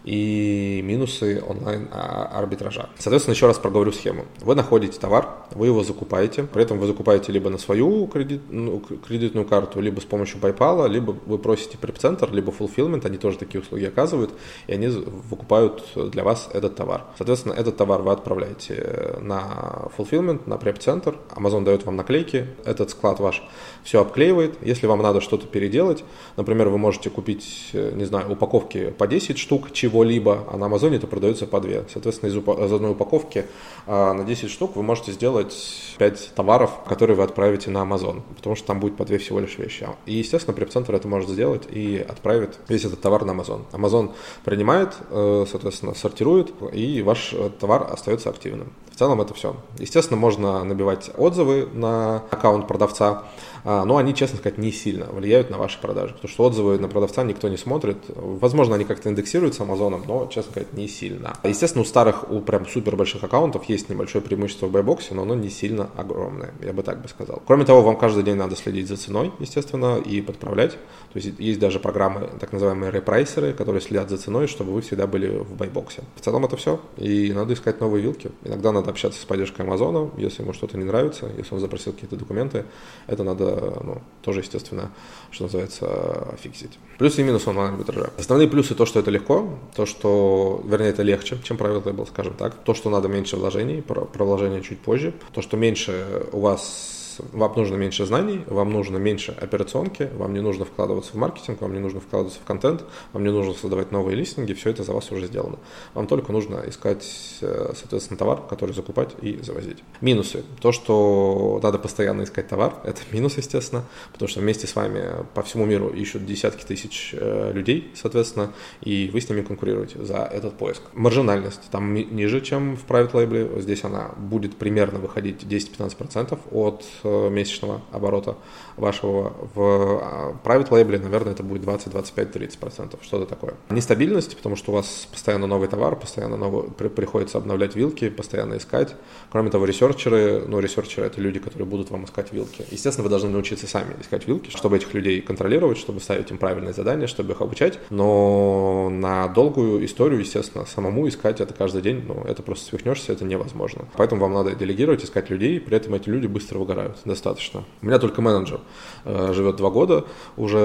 и 0.05 0.81
минусы 0.85 1.43
онлайн-арбитража. 1.47 2.89
Соответственно, 2.99 3.35
еще 3.35 3.47
раз 3.47 3.59
проговорю 3.59 3.93
схему. 3.93 4.27
Вы 4.41 4.55
находите 4.55 4.99
товар, 4.99 5.29
вы 5.53 5.67
его 5.67 5.83
закупаете, 5.83 6.45
при 6.45 6.63
этом 6.63 6.79
вы 6.79 6.87
закупаете 6.87 7.33
либо 7.33 7.51
на 7.51 7.59
свою 7.59 8.07
кредит, 8.07 8.43
ну, 8.49 8.81
кредитную 8.81 9.47
карту, 9.47 9.81
либо 9.81 10.01
с 10.01 10.05
помощью 10.05 10.41
PayPal, 10.41 10.89
либо 10.89 11.17
вы 11.27 11.39
просите 11.39 11.79
преп-центр, 11.79 12.31
либо 12.33 12.53
Fulfillment, 12.53 13.07
они 13.07 13.19
тоже 13.19 13.39
такие 13.39 13.61
услуги 13.61 13.85
оказывают, 13.85 14.31
и 14.67 14.73
они 14.73 14.89
выкупают 14.89 15.85
для 15.95 16.25
вас 16.25 16.49
этот 16.53 16.77
товар. 16.77 17.05
Соответственно, 17.17 17.53
этот 17.53 17.77
товар 17.77 18.03
вы 18.03 18.13
отправляете 18.13 19.17
на 19.21 19.89
Fulfillment, 19.97 20.43
на 20.47 20.57
преп-центр, 20.57 21.17
Amazon 21.35 21.65
дает 21.65 21.85
вам 21.85 21.97
наклейки, 21.97 22.47
этот 22.65 22.91
склад 22.91 23.21
ваш 23.21 23.43
все 23.83 24.01
обклеивает. 24.01 24.57
Если 24.63 24.87
вам 24.87 25.03
надо 25.03 25.21
что-то 25.21 25.47
переделать, 25.47 26.05
например, 26.37 26.69
вы 26.69 26.79
можете 26.79 27.11
купить, 27.11 27.71
не 27.73 28.05
знаю, 28.05 28.31
упаковки 28.31 28.91
по 28.91 29.07
10 29.07 29.39
штук 29.39 29.73
чего 29.73 29.88
чего-либо, 29.89 30.45
а 30.51 30.57
на 30.57 30.67
Амазоне 30.67 30.97
это 30.97 31.07
продается 31.07 31.47
по 31.47 31.61
2. 31.61 31.85
Соответственно, 31.93 32.29
из, 32.31 32.37
из 32.37 32.73
одной 32.73 32.93
упаковки 32.93 33.47
а, 33.87 34.13
на 34.13 34.25
10 34.25 34.51
штук 34.51 34.77
вы 34.77 34.83
можете 34.83 35.13
сделать 35.13 35.55
5 35.99 36.33
товаров, 36.35 36.71
которые 36.87 37.17
вы 37.17 37.23
отправите 37.23 37.71
на 37.71 37.83
Амазон, 37.83 38.23
потому 38.37 38.55
что 38.55 38.67
там 38.67 38.81
будет 38.81 38.97
по 38.97 39.05
2 39.05 39.19
всего 39.19 39.41
лишь 39.41 39.57
вещи. 39.59 39.89
И, 40.07 40.15
естественно, 40.15 40.55
преп-центр 40.55 40.95
это 40.95 41.09
может 41.09 41.31
сделать 41.31 41.63
и 41.71 42.05
отправит 42.07 42.59
весь 42.69 42.85
этот 42.85 43.01
товар 43.01 43.25
на 43.25 43.33
Амазон. 43.33 43.65
Амазон 43.73 44.13
принимает, 44.45 44.95
э, 45.11 45.47
соответственно, 45.51 45.95
сортирует, 45.95 46.53
и 46.73 47.03
ваш 47.03 47.33
э, 47.33 47.51
товар 47.59 47.89
остается 47.91 48.29
активным. 48.31 48.73
В 48.93 48.99
целом 48.99 49.21
это 49.21 49.33
все. 49.33 49.57
Естественно, 49.79 50.19
можно 50.19 50.65
набивать 50.65 51.11
отзывы 51.17 51.69
на 51.73 52.17
аккаунт 52.31 52.67
продавца, 52.67 53.25
но 53.65 53.97
они, 53.97 54.15
честно 54.15 54.39
сказать, 54.39 54.59
не 54.59 54.73
сильно 54.73 55.07
влияют 55.07 55.51
на 55.51 55.59
ваши 55.59 55.81
продажи, 55.81 56.15
потому 56.15 56.29
что 56.29 56.45
отзывы 56.45 56.79
на 56.79 56.89
продавца 56.89 57.23
никто 57.25 57.49
не 57.49 57.57
смотрит. 57.57 57.99
Возможно, 58.17 58.75
они 58.75 58.85
как-то 58.85 59.09
индексируются 59.09 59.63
Амазоном, 59.63 60.05
но, 60.07 60.27
честно 60.27 60.53
сказать, 60.53 60.73
не 60.73 60.89
сильно. 60.89 61.35
Естественно, 61.43 61.83
у 61.83 61.87
старых, 61.87 62.31
у 62.31 62.41
прям 62.41 62.67
супер 62.67 62.97
больших 62.97 63.25
аккаунтов 63.25 63.65
есть 63.65 63.89
небольшое 63.89 64.23
преимущество 64.23 64.67
в 64.67 64.71
байбоксе, 64.71 65.15
но 65.15 65.23
оно 65.23 65.35
не 65.35 65.51
сильно 65.51 65.91
огромное, 65.97 66.53
я 66.63 66.73
бы 66.73 66.83
так 66.83 67.03
бы 67.03 67.09
сказал. 67.09 67.43
Кроме 67.47 67.65
того, 67.65 67.83
вам 67.83 67.97
каждый 67.97 68.23
день 68.23 68.37
надо 68.37 68.57
следить 68.57 68.89
за 68.89 68.97
ценой, 68.97 69.33
естественно, 69.39 69.99
и 69.99 70.21
подправлять. 70.21 70.73
То 71.13 71.19
есть 71.19 71.39
есть 71.39 71.59
даже 71.59 71.81
программы, 71.81 72.29
так 72.39 72.53
называемые 72.53 72.91
репрайсеры, 72.91 73.53
которые 73.53 73.81
следят 73.81 74.11
за 74.11 74.19
ценой, 74.19 74.47
чтобы 74.47 74.73
вы 74.73 74.83
всегда 74.83 75.07
были 75.07 75.39
в 75.39 75.55
байбоксе. 75.57 76.03
В 76.17 76.21
целом 76.21 76.45
это 76.45 76.57
все, 76.57 76.81
и 76.97 77.33
надо 77.33 77.55
искать 77.55 77.81
новые 77.81 78.03
вилки. 78.03 78.31
Иногда 78.45 78.73
надо 78.73 78.91
общаться 78.91 79.21
с 79.21 79.25
поддержкой 79.25 79.63
Амазона, 79.63 80.11
если 80.17 80.43
ему 80.43 80.53
что-то 80.53 80.77
не 80.77 80.85
нравится, 80.85 81.31
если 81.37 81.55
он 81.55 81.61
запросил 81.61 81.93
какие-то 81.93 82.17
документы, 82.17 82.65
это 83.07 83.25
надо 83.25 83.48
ну, 83.83 84.03
тоже, 84.23 84.41
естественно, 84.41 84.91
что 85.31 85.45
называется, 85.45 86.37
фиксить. 86.43 86.79
Плюсы 86.99 87.21
и 87.21 87.25
минусы 87.25 87.49
онлайн-арбитража. 87.51 88.11
Основные 88.19 88.49
плюсы 88.49 88.75
то, 88.75 88.87
что 88.87 89.01
это 89.01 89.11
легко, 89.11 89.49
то, 89.75 89.87
что, 89.87 90.63
вернее, 90.65 90.89
это 90.89 91.03
легче, 91.03 91.39
чем 91.43 91.57
правило 91.57 91.83
лейбл, 91.85 92.07
скажем 92.07 92.35
так. 92.35 92.55
То, 92.65 92.75
что 92.75 92.91
надо 92.91 93.09
меньше 93.09 93.37
вложений, 93.37 93.83
про, 93.83 94.03
про 94.03 94.25
вложения 94.25 94.61
чуть 94.61 94.81
позже. 94.81 95.15
То, 95.33 95.43
что 95.43 95.57
меньше 95.57 96.27
у 96.33 96.41
вас 96.41 97.08
вам 97.33 97.53
нужно 97.57 97.77
меньше 97.77 98.07
знаний, 98.07 98.45
вам 98.47 98.71
нужно 98.71 98.99
меньше 98.99 99.33
операционки, 99.33 100.11
вам 100.15 100.35
не 100.35 100.41
нужно 100.41 100.65
вкладываться 100.65 101.13
в 101.13 101.15
маркетинг, 101.17 101.61
вам 101.61 101.73
не 101.73 101.79
нужно 101.79 102.01
вкладываться 102.01 102.41
в 102.41 102.45
контент, 102.45 102.85
вам 103.13 103.25
не 103.25 103.31
нужно 103.31 103.55
создавать 103.55 103.93
новые 103.93 104.17
листинги, 104.17 104.53
все 104.53 104.71
это 104.71 104.85
за 104.85 104.93
вас 104.93 105.11
уже 105.11 105.27
сделано. 105.27 105.59
Вам 105.95 106.07
только 106.07 106.33
нужно 106.33 106.65
искать, 106.67 107.05
э, 107.41 107.73
соответственно, 107.77 108.19
товар, 108.19 108.43
который 108.49 108.75
закупать 108.75 109.11
и 109.23 109.39
завозить. 109.43 109.79
Минусы. 110.01 110.45
То, 110.61 110.73
что 110.73 111.61
надо 111.63 111.79
постоянно 111.79 112.23
искать 112.23 112.49
товар, 112.49 112.75
это 112.85 113.01
минус, 113.13 113.37
естественно, 113.37 113.85
потому 114.13 114.29
что 114.29 114.41
вместе 114.41 114.67
с 114.67 114.77
вами 114.77 115.27
по 115.35 115.43
всему 115.43 115.65
миру 115.67 115.89
ищут 115.89 116.27
десятки 116.27 116.65
тысяч 116.65 117.15
э, 117.19 117.53
людей, 117.53 117.93
соответственно, 117.95 118.53
и 118.81 119.11
вы 119.13 119.21
с 119.21 119.29
ними 119.29 119.43
конкурируете 119.43 120.05
за 120.05 120.19
этот 120.19 120.59
поиск. 120.59 120.83
Маржинальность 120.93 121.63
там 121.71 121.95
ниже, 121.95 122.41
чем 122.41 122.77
в 122.77 122.85
private 122.87 123.13
label, 123.13 123.61
здесь 123.61 123.85
она 123.85 124.11
будет 124.17 124.57
примерно 124.57 124.99
выходить 124.99 125.43
10-15% 125.43 126.39
от 126.51 126.85
Э, 127.05 127.08
месячного 127.31 127.81
оборота 127.93 128.37
вашего. 128.77 129.33
В 129.55 130.01
а, 130.03 130.37
private 130.45 130.69
label, 130.71 131.03
наверное, 131.03 131.33
это 131.33 131.43
будет 131.43 131.63
20, 131.63 131.91
25, 131.91 132.33
30 132.33 132.59
процентов, 132.59 133.01
что-то 133.03 133.27
такое. 133.27 133.55
Нестабильность, 133.71 134.37
потому 134.37 134.57
что 134.57 134.73
у 134.73 134.75
вас 134.75 135.09
постоянно 135.11 135.47
новый 135.47 135.69
товар, 135.69 135.97
постоянно 135.97 136.37
новый, 136.37 136.71
при, 136.71 136.89
приходится 136.89 137.39
обновлять 137.39 137.77
вилки, 137.77 138.09
постоянно 138.09 138.57
искать. 138.57 138.95
Кроме 139.31 139.51
того, 139.51 139.65
ресерчеры, 139.65 140.45
ну, 140.47 140.61
ресерчеры 140.61 141.07
это 141.07 141.21
люди, 141.21 141.39
которые 141.39 141.67
будут 141.67 141.91
вам 141.91 142.05
искать 142.05 142.33
вилки. 142.33 142.65
Естественно, 142.71 143.05
вы 143.05 143.11
должны 143.11 143.31
научиться 143.31 143.67
сами 143.67 143.95
искать 144.01 144.27
вилки, 144.27 144.51
чтобы 144.51 144.77
этих 144.77 144.95
людей 144.95 145.21
контролировать, 145.21 145.79
чтобы 145.79 146.01
ставить 146.01 146.31
им 146.31 146.39
правильные 146.39 146.73
задания, 146.73 147.07
чтобы 147.07 147.33
их 147.33 147.41
обучать. 147.41 147.79
Но 147.91 148.89
на 148.91 149.29
долгую 149.29 149.85
историю, 149.85 150.21
естественно, 150.21 150.67
самому 150.67 151.09
искать 151.09 151.41
это 151.41 151.55
каждый 151.55 151.83
день, 151.83 152.05
ну, 152.07 152.25
это 152.25 152.43
просто 152.43 152.67
свихнешься, 152.67 153.13
это 153.13 153.25
невозможно. 153.25 153.87
Поэтому 153.97 154.23
вам 154.23 154.35
надо 154.35 154.55
делегировать, 154.55 155.05
искать 155.05 155.31
людей, 155.31 155.61
при 155.61 155.77
этом 155.77 155.95
эти 155.95 156.09
люди 156.09 156.27
быстро 156.27 156.59
выгорают 156.59 156.98
достаточно. 157.05 157.65
У 157.83 157.87
меня 157.87 157.99
только 157.99 158.23
менеджер 158.23 158.61
э, 159.05 159.33
живет 159.33 159.57
два 159.57 159.71
года, 159.71 160.05
уже 160.37 160.59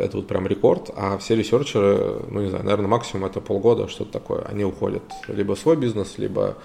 это 0.00 0.18
вот 0.18 0.26
прям 0.26 0.46
рекорд, 0.46 0.90
а 0.96 1.18
все 1.18 1.36
ресерчеры, 1.36 2.22
ну 2.30 2.40
не 2.40 2.48
знаю, 2.48 2.64
наверное, 2.64 2.88
максимум 2.88 3.26
это 3.26 3.40
полгода, 3.40 3.88
что-то 3.88 4.12
такое. 4.12 4.42
Они 4.42 4.64
уходят 4.64 5.02
либо 5.28 5.54
в 5.54 5.58
свой 5.58 5.76
бизнес, 5.76 6.18
либо 6.18 6.56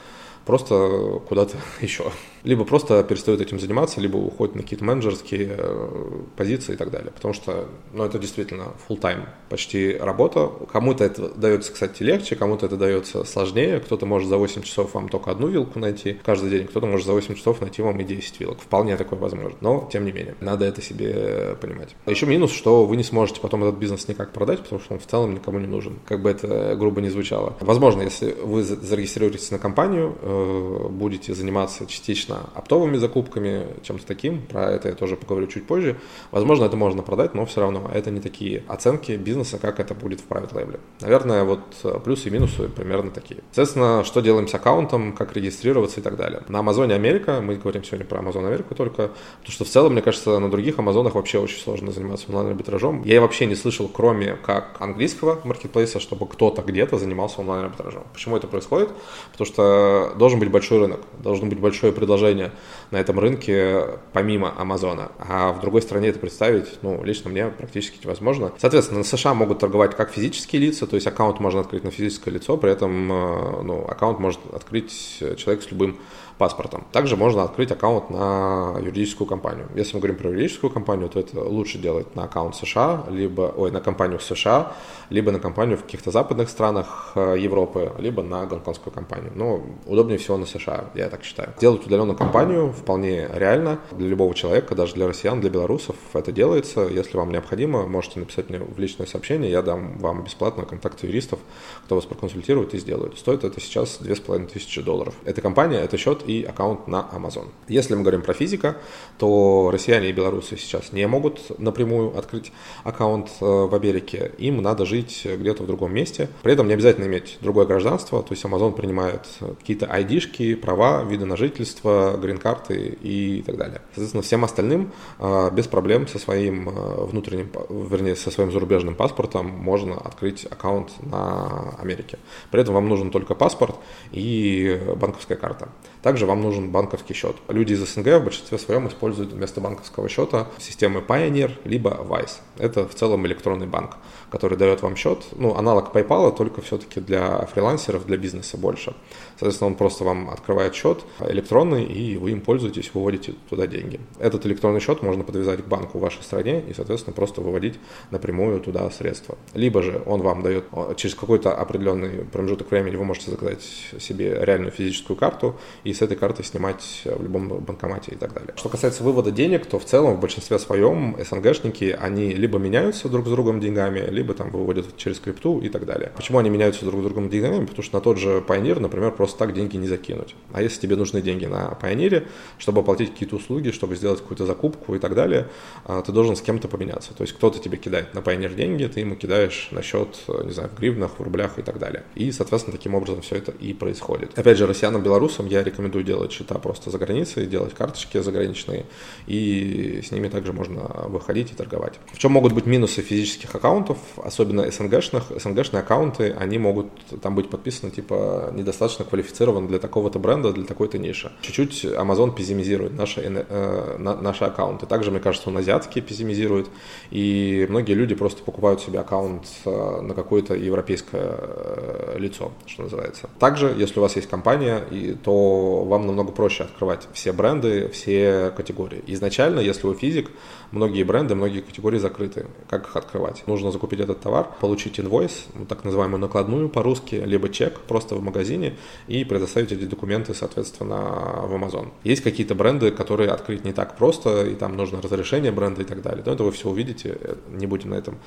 просто 0.46 1.20
куда-то 1.28 1.58
еще. 1.82 2.12
либо 2.44 2.66
просто 2.66 3.04
перестают 3.04 3.42
этим 3.42 3.60
заниматься, 3.60 4.02
либо 4.02 4.18
уходят 4.18 4.56
на 4.56 4.64
какие-то 4.64 4.84
менеджерские 4.84 5.56
э, 5.58 6.22
позиции 6.36 6.74
и 6.74 6.76
так 6.76 6.90
далее. 6.90 7.12
Потому 7.12 7.34
что, 7.34 7.68
ну, 7.94 8.04
это 8.04 8.18
действительно 8.20 8.74
full 8.88 9.00
time 9.00 9.28
почти 9.50 9.96
работа. 9.96 10.50
Кому-то 10.72 11.04
это 11.04 11.30
дается, 11.30 11.72
кстати, 11.72 12.04
легче, 12.04 12.36
кому-то 12.36 12.66
это 12.66 12.78
дается 12.78 13.24
сложнее. 13.24 13.80
Кто-то 13.80 14.06
может 14.06 14.30
за 14.30 14.38
8 14.38 14.64
часов 14.64 14.94
вам 14.94 15.10
только 15.10 15.32
одну 15.32 15.48
вилку 15.48 15.80
найти 15.80 16.20
каждый 16.24 16.50
день, 16.50 16.68
кто-то 16.68 16.88
может 16.88 17.06
за 17.06 17.14
8 17.14 17.36
часов 17.36 17.62
найти 17.62 17.82
вам 17.82 18.00
и 18.00 18.04
10 18.04 18.40
вилок. 18.40 18.60
Вполне 18.60 18.96
такое 19.04 19.20
возможно. 19.20 19.58
Но, 19.62 19.90
тем 19.92 20.06
не 20.06 20.12
менее, 20.12 20.36
надо 20.40 20.66
это 20.66 20.82
себе 20.82 21.56
понимать. 21.60 21.96
А 22.06 22.12
еще 22.12 22.26
минус, 22.26 22.52
что 22.52 22.86
вы 22.86 22.98
не 22.98 23.04
сможете 23.04 23.42
потом 23.42 23.64
этот 23.64 23.78
бизнес 23.78 24.08
никак 24.08 24.32
продать, 24.32 24.62
потому 24.62 24.82
что 24.82 24.94
он 24.94 25.00
в 25.00 25.06
целом 25.06 25.34
никому 25.34 25.60
не 25.60 25.68
нужен. 25.68 26.00
Как 26.06 26.22
бы 26.22 26.30
это 26.30 26.76
грубо 26.76 27.02
не 27.02 27.10
звучало. 27.10 27.56
Возможно, 27.60 28.02
если 28.02 28.32
вы 28.32 28.64
зарегистрируетесь 28.64 29.52
на 29.52 29.60
компанию, 29.60 30.16
э, 30.22 30.88
будете 30.90 31.34
заниматься 31.34 31.86
частично 31.86 32.50
оптовыми 32.54 32.98
закупками, 32.98 33.68
чем-то 33.84 34.06
таким, 34.06 34.42
про 34.42 34.72
это 34.72 34.90
я 34.90 34.96
тоже 34.96 35.16
поговорю 35.16 35.48
чуть 35.48 35.68
позже. 35.68 35.98
Возможно, 36.32 36.66
это 36.66 36.78
можно 36.78 37.04
продать, 37.04 37.34
но 37.34 37.46
все 37.46 37.62
равно 37.62 37.90
это 37.94 38.12
не 38.12 38.20
такие 38.20 38.64
оценки 38.68 39.14
бизнеса, 39.14 39.58
как 39.60 39.80
это 39.80 39.94
будет 39.94 40.20
в 40.22 40.28
private 40.28 40.54
label. 40.54 40.80
Наверное, 41.02 41.44
вот 41.44 41.62
плюсы 42.04 42.30
и 42.30 42.32
минусы 42.32 42.70
примерно 42.70 43.12
такие. 43.12 43.42
Соответственно, 43.52 44.04
что 44.04 44.22
делаем 44.22 44.48
с 44.48 44.54
аккаунтом, 44.54 45.14
как 45.14 45.36
регистрироваться 45.36 46.00
и 46.00 46.04
так 46.04 46.18
далее. 46.18 46.44
На 46.48 46.60
Амазоне 46.60 46.96
Америка, 46.96 47.42
мы 47.42 47.56
говорим 47.56 47.84
сегодня 47.84 48.06
про 48.06 48.20
Амазон 48.20 48.46
Америку 48.46 48.76
только, 48.76 48.91
потому 48.92 49.12
что 49.48 49.66
в 49.66 49.70
целом, 49.70 49.94
мне 49.94 50.02
кажется, 50.02 50.40
на 50.40 50.50
других 50.50 50.80
Амазонах 50.80 51.16
вообще 51.16 51.40
очень 51.40 51.60
сложно 51.60 51.92
заниматься 51.92 52.26
онлайн-арбитражом. 52.30 53.04
Я 53.04 53.22
вообще 53.22 53.46
не 53.46 53.56
слышал, 53.56 53.88
кроме 53.88 54.36
как 54.36 54.78
английского 54.80 55.40
маркетплейса, 55.44 56.00
чтобы 56.00 56.28
кто-то 56.28 56.62
где-то 56.62 56.98
занимался 56.98 57.42
онлайн-арбитражом. 57.42 58.04
Почему 58.14 58.38
это 58.38 58.48
происходит? 58.48 58.90
Потому 59.32 59.46
что 59.46 60.14
должен 60.18 60.40
быть 60.40 60.50
большой 60.52 60.80
рынок, 60.80 61.02
должно 61.20 61.48
быть 61.48 61.60
большое 61.60 61.92
предложение 61.94 62.52
на 62.92 62.98
этом 62.98 63.20
рынке 63.20 63.86
помимо 64.14 64.54
Амазона. 64.58 65.12
А 65.20 65.54
в 65.54 65.62
другой 65.62 65.82
стране 65.82 66.10
это 66.10 66.20
представить, 66.20 66.82
ну, 66.82 67.04
лично 67.04 67.30
мне 67.30 67.48
практически 67.48 68.04
невозможно. 68.04 68.52
Соответственно, 68.58 69.00
на 69.00 69.06
США 69.06 69.34
могут 69.34 69.60
торговать 69.60 69.96
как 69.96 70.12
физические 70.12 70.62
лица, 70.62 70.88
то 70.88 70.96
есть 70.96 71.08
аккаунт 71.08 71.40
можно 71.40 71.62
открыть 71.62 71.84
на 71.84 71.92
физическое 71.92 72.32
лицо, 72.32 72.58
при 72.58 72.72
этом 72.72 73.12
э, 73.12 73.62
ну, 73.64 73.86
аккаунт 73.88 74.20
может 74.20 74.40
открыть 74.54 75.20
человек 75.38 75.64
с 75.64 75.72
любым 75.72 75.98
паспортом. 76.38 76.86
Также 76.92 77.16
можно 77.16 77.44
открыть 77.44 77.72
аккаунт 77.72 78.10
на 78.10 78.76
юридическую 78.80 79.28
компанию. 79.28 79.68
Если 79.76 79.96
мы 79.96 80.00
говорим 80.00 80.18
про 80.18 80.30
юридическую 80.30 80.72
компанию, 80.72 81.10
то 81.10 81.20
это 81.20 81.40
лучше 81.42 81.78
делать 81.78 82.16
на 82.16 82.24
аккаунт 82.24 82.56
США, 82.56 83.06
либо, 83.10 83.54
ой, 83.56 83.72
на 83.72 83.80
компанию 83.82 84.20
в 84.20 84.24
США, 84.24 84.74
либо 85.10 85.32
на 85.32 85.40
компанию 85.40 85.78
в 85.78 85.84
каких-то 85.84 86.12
западных 86.12 86.50
странах 86.50 87.12
э, 87.16 87.36
Европы, 87.40 87.92
либо 88.00 88.24
на 88.24 88.46
гонконгскую 88.46 88.94
компанию. 88.94 89.32
Но 89.36 89.62
удобнее 89.86 90.18
всего 90.18 90.38
на 90.38 90.46
США, 90.46 90.86
я 90.96 91.10
так 91.10 91.24
считаю. 91.24 91.54
Делать 91.60 91.86
удаленную 91.86 92.18
компанию 92.18 92.72
вполне 92.72 93.28
реально 93.34 93.80
для 93.92 94.08
любого 94.08 94.34
человека, 94.34 94.76
даже 94.76 94.94
для 94.94 95.08
россиян, 95.08 95.42
для 95.42 95.50
белорусов 95.50 95.96
это 96.14 96.32
делается. 96.32 96.82
Если 96.82 97.18
вам 97.18 97.32
необходимо, 97.32 97.88
можете 97.88 98.20
написать 98.20 98.50
мне 98.50 98.60
в 98.60 98.80
личное 98.80 99.06
сообщение, 99.06 99.52
я 99.52 99.62
дам 99.62 99.98
вам 100.00 100.24
бесплатно 100.24 100.66
контакты 100.66 101.08
юристов, 101.08 101.40
кто 101.86 101.96
вас 101.96 102.06
проконсультирует 102.06 102.74
и 102.74 102.78
сделает. 102.80 103.18
Стоит 103.18 103.44
это 103.44 103.60
сейчас 103.60 103.98
2500 104.00 104.84
долларов. 104.84 105.14
Эта 105.26 105.42
компания, 105.42 105.80
это 105.80 105.98
счет 105.98 106.21
и 106.26 106.44
аккаунт 106.44 106.88
на 106.88 107.08
Amazon. 107.14 107.50
Если 107.68 107.96
мы 107.96 108.02
говорим 108.02 108.22
про 108.22 108.34
физика, 108.34 108.78
то 109.18 109.70
россияне 109.72 110.10
и 110.10 110.14
белорусы 110.14 110.58
сейчас 110.58 110.92
не 110.94 111.06
могут 111.08 111.60
напрямую 111.60 112.18
открыть 112.18 112.52
аккаунт 112.84 113.30
э, 113.40 113.46
в 113.46 113.74
Америке. 113.74 114.32
Им 114.38 114.62
надо 114.62 114.86
жить 114.86 115.26
где-то 115.26 115.64
в 115.64 115.68
другом 115.68 115.94
месте. 115.94 116.30
При 116.44 116.54
этом 116.54 116.68
не 116.68 116.74
обязательно 116.74 117.06
иметь 117.06 117.38
другое 117.42 117.66
гражданство. 117.66 118.22
То 118.24 118.34
есть 118.34 118.44
Amazon 118.44 118.74
принимает 118.74 119.28
какие-то 119.60 119.86
ID-шки, 119.86 120.56
права, 120.56 121.04
виды 121.04 121.26
на 121.26 121.38
жительство, 121.38 122.18
грин-карты 122.18 122.98
и 123.02 123.44
так 123.46 123.58
далее. 123.58 123.82
Соответственно, 123.94 124.24
всем 124.24 124.44
остальным 124.44 124.92
э, 125.20 125.50
без 125.52 125.68
проблем 125.68 126.08
со 126.08 126.20
своим 126.20 126.70
э, 126.70 127.06
внутренним, 127.06 127.52
вернее, 127.70 128.16
со 128.16 128.32
своим 128.32 128.52
зарубежным 128.52 128.96
паспортом 128.96 129.48
можно 129.48 129.96
открыть 129.96 130.46
аккаунт 130.46 130.92
на 131.06 131.76
Америке. 131.80 132.18
При 132.52 132.62
этом 132.62 132.76
вам 132.76 132.88
нужен 132.88 133.12
только 133.12 133.36
паспорт 133.36 133.76
и 134.12 134.80
банковская 134.96 135.36
карта. 135.36 135.70
Также 136.12 136.26
вам 136.26 136.42
нужен 136.42 136.72
банковский 136.72 137.14
счет. 137.14 137.38
Люди 137.48 137.72
из 137.72 137.88
СНГ 137.88 138.20
в 138.20 138.24
большинстве 138.26 138.58
своем 138.58 138.86
используют 138.90 139.32
вместо 139.32 139.62
банковского 139.62 140.10
счета 140.10 140.50
системы 140.58 141.00
Pioneer 141.00 141.54
либо 141.64 141.92
Wise. 141.92 142.42
Это 142.58 142.86
в 142.86 142.94
целом 142.94 143.26
электронный 143.26 143.66
банк 143.66 143.96
который 144.32 144.58
дает 144.58 144.82
вам 144.82 144.96
счет, 144.96 145.26
ну, 145.34 145.56
аналог 145.56 145.94
PayPal, 145.94 146.36
только 146.36 146.62
все-таки 146.62 147.02
для 147.02 147.46
фрилансеров, 147.54 148.06
для 148.06 148.18
бизнеса 148.18 148.58
больше. 148.58 148.96
Соответственно, 149.42 149.72
он 149.72 149.76
просто 149.76 150.04
вам 150.04 150.30
открывает 150.30 150.76
счет 150.76 151.04
электронный, 151.20 151.84
и 151.84 152.16
вы 152.16 152.30
им 152.30 152.42
пользуетесь, 152.42 152.92
выводите 152.94 153.34
туда 153.50 153.66
деньги. 153.66 154.00
Этот 154.20 154.46
электронный 154.46 154.80
счет 154.80 155.02
можно 155.02 155.24
подвязать 155.24 155.64
к 155.64 155.68
банку 155.68 155.98
в 155.98 156.02
вашей 156.02 156.22
стране 156.22 156.64
и, 156.70 156.76
соответственно, 156.76 157.16
просто 157.16 157.42
выводить 157.42 157.80
напрямую 158.12 158.60
туда 158.60 158.88
средства. 158.92 159.40
Либо 159.56 159.82
же 159.82 160.00
он 160.06 160.22
вам 160.22 160.44
дает 160.44 160.66
через 160.96 161.16
какой-то 161.16 161.56
определенный 161.56 162.24
промежуток 162.24 162.70
времени 162.70 162.96
вы 162.98 163.04
можете 163.04 163.32
заказать 163.32 163.64
себе 164.00 164.38
реальную 164.46 164.72
физическую 164.72 165.18
карту 165.18 165.56
и 165.84 165.92
с 165.92 166.04
этой 166.04 166.18
карты 166.18 166.44
снимать 166.44 167.02
в 167.06 167.24
любом 167.24 167.48
банкомате 167.48 168.12
и 168.12 168.16
так 168.18 168.36
далее. 168.36 168.54
Что 168.58 168.70
касается 168.70 169.04
вывода 169.04 169.32
денег, 169.32 169.66
то 169.66 169.80
в 169.80 169.86
целом 169.86 170.18
в 170.18 170.20
большинстве 170.20 170.60
своем 170.60 171.18
СНГшники, 171.20 171.98
они 172.00 172.32
либо 172.34 172.60
меняются 172.60 173.10
друг 173.10 173.26
с 173.26 173.32
другом 173.32 173.60
деньгами, 173.60 174.08
либо 174.08 174.36
там 174.36 174.52
выводят 174.52 174.96
через 174.98 175.20
крипту 175.20 175.60
и 175.62 175.70
так 175.70 175.88
далее. 175.88 176.12
Почему 176.16 176.38
они 176.38 176.52
меняются 176.52 176.86
друг 176.86 177.02
с 177.02 177.04
другом 177.06 177.28
деньгами? 177.28 177.66
Потому 177.66 177.82
что 177.82 177.96
на 177.96 178.02
тот 178.02 178.20
же 178.20 178.44
Pioneer, 178.48 178.80
например, 178.80 179.10
просто 179.14 179.31
так 179.34 179.54
деньги 179.54 179.78
не 179.78 179.88
закинуть. 179.88 180.36
А 180.52 180.62
если 180.62 180.80
тебе 180.80 180.96
нужны 180.96 181.22
деньги 181.22 181.46
на 181.46 181.78
Pioneer, 181.82 182.28
чтобы 182.58 182.82
оплатить 182.82 183.12
какие-то 183.12 183.36
услуги, 183.36 183.72
чтобы 183.72 183.96
сделать 183.96 184.20
какую-то 184.20 184.46
закупку 184.46 184.96
и 184.96 185.00
так 185.00 185.16
далее, 185.16 185.48
а, 185.86 186.02
ты 186.02 186.12
должен 186.12 186.36
с 186.36 186.42
кем-то 186.42 186.68
поменяться. 186.68 187.14
То 187.14 187.24
есть 187.24 187.34
кто-то 187.34 187.60
тебе 187.60 187.78
кидает 187.78 188.14
на 188.14 188.20
Pioneer 188.20 188.56
деньги, 188.56 188.86
ты 188.86 189.02
ему 189.02 189.16
кидаешь 189.16 189.70
на 189.72 189.82
счет, 189.82 190.20
не 190.44 190.52
знаю, 190.52 190.70
в 190.70 190.80
гривнах, 190.80 191.20
в 191.20 191.22
рублях 191.22 191.60
и 191.60 191.62
так 191.62 191.80
далее. 191.80 192.04
И, 192.16 192.32
соответственно, 192.32 192.78
таким 192.78 192.96
образом 192.96 193.22
все 193.22 193.36
это 193.36 193.52
и 193.52 193.74
происходит. 193.74 194.38
Опять 194.38 194.58
же, 194.58 194.68
россиянам, 194.68 195.04
белорусам 195.04 195.48
я 195.48 195.64
рекомендую 195.64 196.04
делать 196.04 196.32
счета 196.32 196.56
просто 196.56 196.90
за 196.90 196.98
границей, 196.98 197.46
делать 197.46 197.74
карточки 197.74 198.20
заграничные, 198.22 198.86
и 199.28 200.02
с 200.04 200.12
ними 200.12 200.30
также 200.30 200.54
можно 200.54 200.82
выходить 201.08 201.52
и 201.52 201.56
торговать. 201.56 202.00
В 202.14 202.18
чем 202.18 202.32
могут 202.32 202.54
быть 202.54 202.66
минусы 202.66 203.02
физических 203.02 203.54
аккаунтов? 203.56 203.98
особенно 204.24 204.70
СНГшных, 204.72 205.24
СНГшные 205.40 205.82
аккаунты, 205.82 206.32
они 206.32 206.58
могут 206.58 206.88
там 207.22 207.36
быть 207.36 207.50
подписаны, 207.50 207.92
типа, 207.92 208.52
недостаточно 208.54 209.06
квалифицирован 209.22 209.68
для 209.68 209.80
такого-то 209.80 210.20
бренда, 210.20 210.52
для 210.52 210.66
такой-то 210.66 210.98
ниши. 210.98 211.32
Чуть-чуть 211.42 211.86
Amazon 211.86 212.36
пессимизирует 212.36 212.94
наши, 212.94 213.22
э, 213.22 213.98
наши 213.98 214.46
аккаунты. 214.46 214.86
Также, 214.86 215.12
мне 215.12 215.20
кажется, 215.20 215.50
он 215.50 215.58
азиатские 215.58 216.04
пессимизирует, 216.04 216.68
и 217.12 217.66
многие 217.70 217.94
люди 217.94 218.16
просто 218.16 218.44
покупают 218.44 218.82
себе 218.82 219.00
аккаунт 219.00 219.46
э, 219.66 220.02
на 220.02 220.14
какое-то 220.14 220.56
европейское 220.56 221.36
э, 221.38 222.16
лицо, 222.18 222.52
что 222.66 222.84
называется. 222.84 223.30
Также, 223.40 223.74
если 223.78 224.00
у 224.00 224.02
вас 224.02 224.16
есть 224.16 224.30
компания, 224.30 224.84
и, 224.92 225.14
то 225.14 225.84
вам 225.84 226.08
намного 226.08 226.32
проще 226.32 226.64
открывать 226.64 227.08
все 227.14 227.32
бренды, 227.32 227.90
все 227.90 228.52
категории. 228.56 229.04
Изначально, 229.08 229.60
если 229.60 229.88
вы 229.88 229.96
физик, 229.96 230.32
многие 230.72 231.04
бренды, 231.04 231.36
многие 231.36 231.62
категории 231.62 232.00
закрыты. 232.00 232.48
Как 232.70 232.88
их 232.88 232.96
открывать? 232.96 233.44
Нужно 233.48 233.72
закупить 233.72 234.00
этот 234.00 234.22
товар, 234.22 234.48
получить 234.60 235.00
инвойс, 235.00 235.46
ну, 235.54 235.66
так 235.66 235.84
называемую 235.84 236.20
накладную 236.20 236.70
по-русски, 236.70 237.16
либо 237.16 237.50
чек 237.50 237.80
просто 237.82 238.16
в 238.16 238.24
магазине 238.24 238.78
и 239.08 239.24
предоставить 239.24 239.72
эти 239.72 239.86
документы, 239.86 240.34
соответственно, 240.34 241.46
в 241.46 241.54
Amazon. 241.54 241.90
Есть 242.04 242.22
какие-то 242.22 242.56
бренды, 242.56 242.92
которые 242.92 243.30
открыть 243.30 243.66
не 243.66 243.74
так 243.74 243.98
просто, 243.98 244.46
и 244.46 244.56
там 244.56 244.76
нужно 244.76 245.02
разрешение 245.02 245.52
бренда 245.52 245.82
и 245.82 245.86
так 245.86 246.02
далее. 246.02 246.24
Но 246.26 246.34
это 246.34 246.44
вы 246.44 246.52
все 246.52 246.70
увидите, 246.70 247.18
не 247.50 247.68
будем 247.68 247.92
на 247.92 247.96
этом 247.96 248.18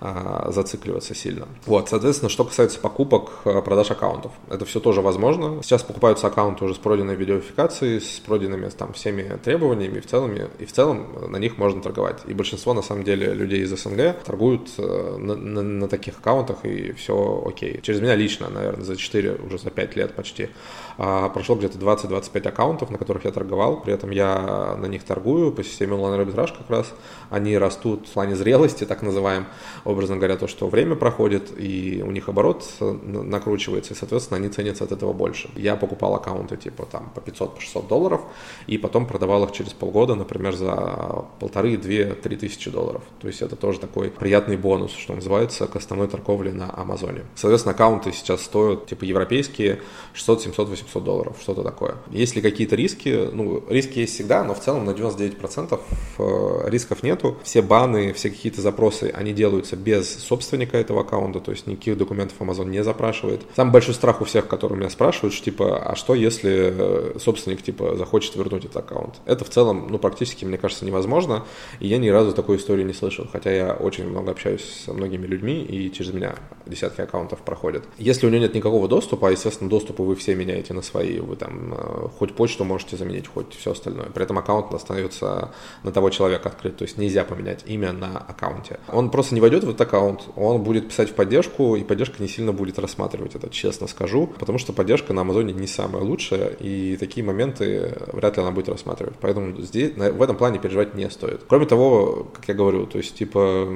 а, 0.00 0.50
зацикливаться 0.50 1.14
сильно. 1.14 1.48
Вот, 1.66 1.88
соответственно, 1.88 2.28
что 2.28 2.44
касается 2.44 2.78
покупок, 2.78 3.30
а, 3.44 3.60
продаж 3.60 3.90
аккаунтов, 3.90 4.32
это 4.50 4.64
все 4.64 4.80
тоже 4.80 5.00
возможно. 5.00 5.62
Сейчас 5.62 5.82
покупаются 5.82 6.26
аккаунты 6.26 6.64
уже 6.64 6.74
с 6.74 6.78
пройденной 6.78 7.16
видеофикацией, 7.16 8.00
с 8.00 8.20
пройденными 8.20 8.68
там 8.68 8.92
всеми 8.92 9.38
требованиями, 9.42 9.98
и 9.98 10.00
в 10.00 10.06
целом, 10.06 10.34
и 10.34 10.64
в 10.64 10.72
целом 10.72 11.30
на 11.30 11.36
них 11.36 11.58
можно 11.58 11.80
торговать. 11.80 12.22
И 12.26 12.34
большинство, 12.34 12.74
на 12.74 12.82
самом 12.82 13.04
деле, 13.04 13.32
людей 13.32 13.62
из 13.62 13.70
СНГ 13.70 14.22
торгуют 14.24 14.70
э, 14.78 15.16
на, 15.18 15.36
на, 15.36 15.62
на 15.62 15.88
таких 15.88 16.18
аккаунтах, 16.18 16.64
и 16.64 16.92
все 16.92 17.44
окей. 17.46 17.80
Через 17.82 18.00
меня 18.00 18.14
лично, 18.14 18.48
наверное, 18.48 18.84
за 18.84 18.96
4, 18.96 19.40
уже 19.46 19.58
за 19.58 19.70
5 19.70 19.96
лет 19.96 20.14
почти, 20.24 20.48
а, 20.96 21.28
прошло 21.28 21.54
где-то 21.54 21.78
20-25 21.78 22.46
аккаунтов, 22.46 22.90
на 22.90 22.96
которых 22.96 23.24
я 23.24 23.30
торговал, 23.30 23.80
при 23.80 23.92
этом 23.92 24.10
я 24.10 24.74
на 24.78 24.86
них 24.86 25.04
торгую 25.04 25.52
по 25.52 25.62
системе 25.62 25.94
онлайн-арбитраж 25.94 26.52
как 26.52 26.70
раз. 26.70 26.94
Они 27.30 27.58
растут 27.58 28.08
в 28.08 28.12
плане 28.12 28.36
зрелости, 28.36 28.84
так 28.84 29.02
называем, 29.02 29.46
образно 29.84 30.16
говоря, 30.16 30.36
то, 30.36 30.46
что 30.46 30.68
время 30.68 30.94
проходит, 30.94 31.52
и 31.58 32.02
у 32.06 32.10
них 32.10 32.28
оборот 32.28 32.64
накручивается, 32.80 33.92
и, 33.92 33.96
соответственно, 33.96 34.38
они 34.38 34.48
ценятся 34.48 34.84
от 34.84 34.92
этого 34.92 35.12
больше. 35.12 35.50
Я 35.56 35.76
покупал 35.76 36.14
аккаунты 36.14 36.56
типа 36.56 36.86
там 36.90 37.10
по 37.14 37.20
500-600 37.20 37.48
по 37.74 37.80
долларов, 37.82 38.20
и 38.66 38.78
потом 38.78 39.06
продавал 39.06 39.44
их 39.44 39.52
через 39.52 39.72
полгода, 39.72 40.14
например, 40.14 40.54
за 40.54 41.24
полторы, 41.38 41.76
две, 41.76 42.14
три 42.14 42.36
тысячи 42.36 42.70
долларов. 42.70 43.02
То 43.20 43.28
есть 43.28 43.42
это 43.42 43.56
тоже 43.56 43.78
такой 43.78 44.10
приятный 44.10 44.56
бонус, 44.56 44.92
что 44.92 45.14
называется, 45.14 45.66
к 45.66 45.76
основной 45.76 46.08
торговле 46.08 46.52
на 46.52 46.72
Амазоне. 46.74 47.24
Соответственно, 47.34 47.74
аккаунты 47.74 48.12
сейчас 48.12 48.42
стоят, 48.42 48.86
типа, 48.86 49.04
европейские 49.04 49.80
600, 50.14 50.42
700, 50.42 50.68
800 50.68 51.04
долларов, 51.04 51.36
что-то 51.40 51.62
такое. 51.62 51.96
Есть 52.10 52.36
ли 52.36 52.42
какие-то 52.42 52.76
риски. 52.76 53.28
Ну, 53.32 53.64
риски 53.68 53.98
есть 53.98 54.14
всегда, 54.14 54.44
но 54.44 54.54
в 54.54 54.60
целом 54.60 54.84
на 54.84 54.90
99% 54.90 55.80
э, 56.18 56.70
рисков 56.70 57.02
нету. 57.02 57.36
Все 57.42 57.62
баны, 57.62 58.12
все 58.12 58.30
какие-то 58.30 58.62
запросы, 58.62 59.12
они 59.12 59.32
делаются 59.32 59.76
без 59.76 60.08
собственника 60.08 60.78
этого 60.78 61.00
аккаунта, 61.00 61.40
то 61.40 61.50
есть 61.50 61.66
никаких 61.66 61.98
документов 61.98 62.36
Amazon 62.38 62.66
не 62.66 62.84
запрашивает. 62.84 63.42
Самый 63.56 63.72
большой 63.72 63.94
страх 63.94 64.20
у 64.20 64.24
всех, 64.24 64.46
которые 64.46 64.78
меня 64.78 64.90
спрашивают, 64.90 65.34
что 65.34 65.44
типа, 65.44 65.78
а 65.78 65.96
что 65.96 66.14
если 66.14 66.72
э, 67.14 67.18
собственник 67.18 67.62
типа 67.62 67.96
захочет 67.96 68.36
вернуть 68.36 68.64
этот 68.64 68.76
аккаунт? 68.76 69.16
Это 69.26 69.44
в 69.44 69.50
целом, 69.50 69.88
ну, 69.90 69.98
практически, 69.98 70.44
мне 70.44 70.58
кажется, 70.58 70.84
невозможно, 70.84 71.44
и 71.80 71.88
я 71.88 71.98
ни 71.98 72.08
разу 72.08 72.32
такой 72.32 72.58
истории 72.58 72.84
не 72.84 72.94
слышал, 72.94 73.26
хотя 73.30 73.50
я 73.50 73.72
очень 73.72 74.08
много 74.08 74.30
общаюсь 74.30 74.64
со 74.84 74.92
многими 74.92 75.26
людьми, 75.26 75.64
и 75.64 75.90
через 75.92 76.12
меня 76.12 76.36
десятки 76.66 77.00
аккаунтов 77.00 77.40
проходят. 77.40 77.84
Если 77.98 78.26
у 78.26 78.30
него 78.30 78.42
нет 78.42 78.54
никакого 78.54 78.86
доступа, 78.86 79.28
а, 79.28 79.30
естественно, 79.32 79.70
доступы 79.70 80.03
вы 80.04 80.14
все 80.16 80.34
меняете 80.34 80.74
на 80.74 80.82
свои, 80.82 81.18
вы 81.18 81.36
там 81.36 81.74
э, 81.74 82.08
хоть 82.18 82.34
почту 82.34 82.64
можете 82.64 82.96
заменить, 82.96 83.26
хоть 83.26 83.54
все 83.54 83.72
остальное. 83.72 84.06
При 84.06 84.24
этом 84.24 84.38
аккаунт 84.38 84.72
остается 84.72 85.52
на 85.82 85.92
того 85.92 86.10
человека 86.10 86.48
открыт, 86.48 86.76
то 86.76 86.84
есть 86.84 86.98
нельзя 86.98 87.24
поменять 87.24 87.64
имя 87.66 87.92
на 87.92 88.18
аккаунте. 88.18 88.78
Он 88.88 89.10
просто 89.10 89.34
не 89.34 89.40
войдет 89.40 89.64
в 89.64 89.68
этот 89.68 89.82
аккаунт, 89.82 90.22
он 90.36 90.62
будет 90.62 90.88
писать 90.88 91.10
в 91.10 91.14
поддержку, 91.14 91.76
и 91.76 91.84
поддержка 91.84 92.22
не 92.22 92.28
сильно 92.28 92.52
будет 92.52 92.78
рассматривать 92.78 93.34
это, 93.34 93.48
честно 93.50 93.86
скажу, 93.86 94.26
потому 94.38 94.58
что 94.58 94.72
поддержка 94.72 95.12
на 95.12 95.22
Амазоне 95.22 95.52
не 95.52 95.66
самая 95.66 96.02
лучшая, 96.02 96.48
и 96.48 96.96
такие 96.96 97.24
моменты 97.24 97.98
вряд 98.12 98.36
ли 98.36 98.42
она 98.42 98.52
будет 98.52 98.68
рассматривать. 98.68 99.14
Поэтому 99.20 99.60
здесь, 99.60 99.94
в 99.96 100.22
этом 100.22 100.36
плане 100.36 100.58
переживать 100.58 100.94
не 100.94 101.08
стоит. 101.10 101.42
Кроме 101.48 101.66
того, 101.66 102.28
как 102.34 102.48
я 102.48 102.54
говорю, 102.54 102.86
то 102.86 102.98
есть, 102.98 103.14
типа, 103.14 103.68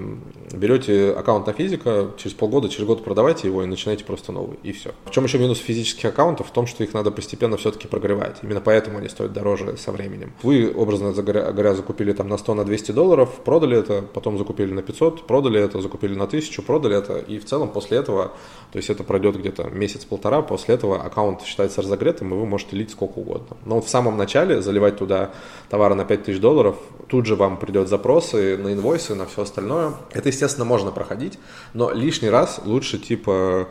берете 0.52 1.12
аккаунт 1.12 1.46
на 1.46 1.52
физика, 1.52 2.10
через 2.16 2.34
полгода, 2.34 2.68
через 2.68 2.86
год 2.86 3.04
продавайте 3.04 3.48
его 3.48 3.62
и 3.62 3.66
начинаете 3.66 4.04
просто 4.04 4.32
новый, 4.32 4.58
и 4.62 4.72
все. 4.72 4.92
В 5.06 5.10
чем 5.10 5.24
еще 5.24 5.38
минус 5.38 5.58
физических 5.58 6.06
аккаунтов? 6.18 6.48
В 6.48 6.50
том, 6.50 6.66
что 6.66 6.82
их 6.82 6.94
надо 6.94 7.12
постепенно 7.12 7.56
все-таки 7.56 7.86
прогревать. 7.86 8.38
Именно 8.42 8.60
поэтому 8.60 8.98
они 8.98 9.08
стоят 9.08 9.32
дороже 9.32 9.76
со 9.76 9.92
временем. 9.92 10.32
Вы, 10.42 10.72
образно 10.74 11.12
говоря, 11.12 11.74
закупили 11.74 12.12
там 12.12 12.28
на 12.28 12.38
100, 12.38 12.54
на 12.54 12.64
200 12.64 12.92
долларов, 12.92 13.28
продали 13.44 13.78
это, 13.78 14.02
потом 14.02 14.36
закупили 14.36 14.72
на 14.72 14.82
500, 14.82 15.26
продали 15.26 15.60
это, 15.60 15.80
закупили 15.80 16.14
на 16.14 16.24
1000, 16.24 16.62
продали 16.62 16.96
это, 16.96 17.18
и 17.18 17.38
в 17.38 17.44
целом 17.44 17.68
после 17.68 17.98
этого, 17.98 18.32
то 18.72 18.78
есть 18.78 18.90
это 18.90 19.04
пройдет 19.04 19.36
где-то 19.36 19.70
месяц-полтора, 19.70 20.42
после 20.42 20.74
этого 20.74 21.00
аккаунт 21.00 21.42
считается 21.42 21.82
разогретым, 21.82 22.34
и 22.34 22.36
вы 22.36 22.46
можете 22.46 22.76
лить 22.76 22.90
сколько 22.90 23.18
угодно. 23.18 23.56
Но 23.64 23.80
в 23.80 23.88
самом 23.88 24.16
начале 24.16 24.60
заливать 24.60 24.96
туда 24.96 25.30
товары 25.70 25.94
на 25.94 26.04
5000 26.04 26.40
долларов, 26.40 26.76
тут 27.06 27.26
же 27.26 27.36
вам 27.36 27.58
придет 27.58 27.88
запросы 27.88 28.56
на 28.56 28.72
инвойсы, 28.72 29.14
на 29.14 29.26
все 29.26 29.42
остальное. 29.42 29.92
Это, 30.12 30.28
естественно, 30.28 30.64
можно 30.64 30.90
проходить, 30.90 31.38
но 31.74 31.92
лишний 31.92 32.30
раз 32.30 32.60
лучше 32.64 32.98
типа 32.98 33.68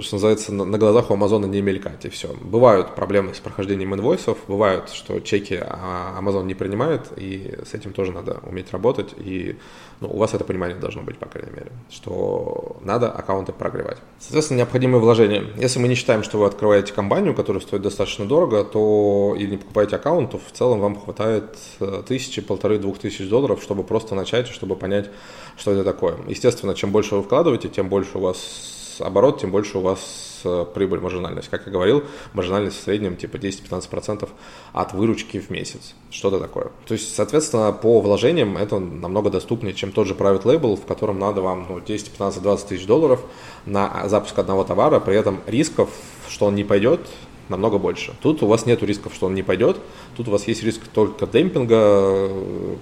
что 0.00 0.16
называется, 0.16 0.52
на 0.52 0.78
глазах 0.78 1.10
у 1.10 1.14
Амазона 1.14 1.46
не 1.46 1.62
мелькать, 1.62 2.04
и 2.04 2.08
все. 2.08 2.34
Бывают 2.40 2.94
проблемы 2.94 3.34
с 3.34 3.40
прохождением 3.40 3.94
инвойсов, 3.94 4.38
бывают, 4.48 4.90
что 4.90 5.20
чеки 5.20 5.54
Amazon 5.54 6.44
не 6.44 6.54
принимает, 6.54 7.02
и 7.16 7.58
с 7.64 7.74
этим 7.74 7.92
тоже 7.92 8.12
надо 8.12 8.40
уметь 8.42 8.72
работать, 8.72 9.14
и 9.16 9.56
ну, 10.00 10.08
у 10.10 10.18
вас 10.18 10.34
это 10.34 10.44
понимание 10.44 10.76
должно 10.76 11.02
быть, 11.02 11.18
по 11.18 11.26
крайней 11.26 11.52
мере, 11.52 11.72
что 11.90 12.76
надо 12.82 13.10
аккаунты 13.10 13.52
прогревать. 13.52 13.98
Соответственно, 14.18 14.58
необходимые 14.58 15.00
вложения. 15.00 15.44
Если 15.56 15.78
мы 15.78 15.88
не 15.88 15.94
считаем, 15.94 16.22
что 16.22 16.38
вы 16.38 16.46
открываете 16.46 16.92
компанию, 16.92 17.34
которая 17.34 17.62
стоит 17.62 17.82
достаточно 17.82 18.26
дорого, 18.26 18.64
то 18.64 19.34
или 19.38 19.52
не 19.52 19.56
покупаете 19.56 19.96
аккаунт, 19.96 20.32
то 20.32 20.38
в 20.38 20.52
целом 20.52 20.80
вам 20.80 21.00
хватает 21.00 21.56
э, 21.80 22.02
тысячи, 22.06 22.42
полторы, 22.42 22.78
двух 22.78 22.98
тысяч 22.98 23.28
долларов, 23.28 23.62
чтобы 23.62 23.84
просто 23.84 24.14
начать, 24.14 24.48
чтобы 24.48 24.76
понять, 24.76 25.10
что 25.56 25.72
это 25.72 25.84
такое. 25.84 26.16
Естественно, 26.28 26.74
чем 26.74 26.90
больше 26.90 27.14
вы 27.14 27.22
вкладываете, 27.22 27.68
тем 27.68 27.88
больше 27.88 28.18
у 28.18 28.20
вас 28.20 28.83
оборот, 29.00 29.40
тем 29.40 29.50
больше 29.50 29.78
у 29.78 29.80
вас 29.80 30.40
э, 30.44 30.66
прибыль, 30.74 31.00
маржинальность. 31.00 31.48
Как 31.48 31.66
я 31.66 31.72
говорил, 31.72 32.04
маржинальность 32.32 32.78
в 32.78 32.82
среднем 32.82 33.16
типа 33.16 33.36
10-15% 33.36 34.28
от 34.72 34.92
выручки 34.92 35.38
в 35.38 35.50
месяц. 35.50 35.94
Что-то 36.10 36.38
такое. 36.38 36.70
То 36.86 36.94
есть, 36.94 37.14
соответственно, 37.14 37.72
по 37.72 38.00
вложениям 38.00 38.56
это 38.56 38.78
намного 38.78 39.30
доступнее, 39.30 39.74
чем 39.74 39.92
тот 39.92 40.06
же 40.06 40.14
private 40.14 40.42
label, 40.42 40.76
в 40.76 40.86
котором 40.86 41.18
надо 41.18 41.40
вам 41.42 41.66
ну, 41.68 41.80
10, 41.80 42.10
15, 42.10 42.42
20 42.42 42.68
тысяч 42.68 42.86
долларов 42.86 43.20
на 43.66 44.08
запуск 44.08 44.38
одного 44.38 44.64
товара, 44.64 45.00
при 45.00 45.16
этом 45.16 45.40
рисков, 45.46 45.90
что 46.28 46.46
он 46.46 46.54
не 46.54 46.64
пойдет, 46.64 47.00
намного 47.48 47.78
больше. 47.78 48.14
Тут 48.22 48.42
у 48.42 48.46
вас 48.46 48.66
нет 48.66 48.82
рисков, 48.82 49.14
что 49.14 49.26
он 49.26 49.34
не 49.34 49.42
пойдет, 49.42 49.78
тут 50.16 50.28
у 50.28 50.30
вас 50.30 50.46
есть 50.48 50.62
риск 50.62 50.80
только 50.92 51.26
демпинга, 51.26 52.30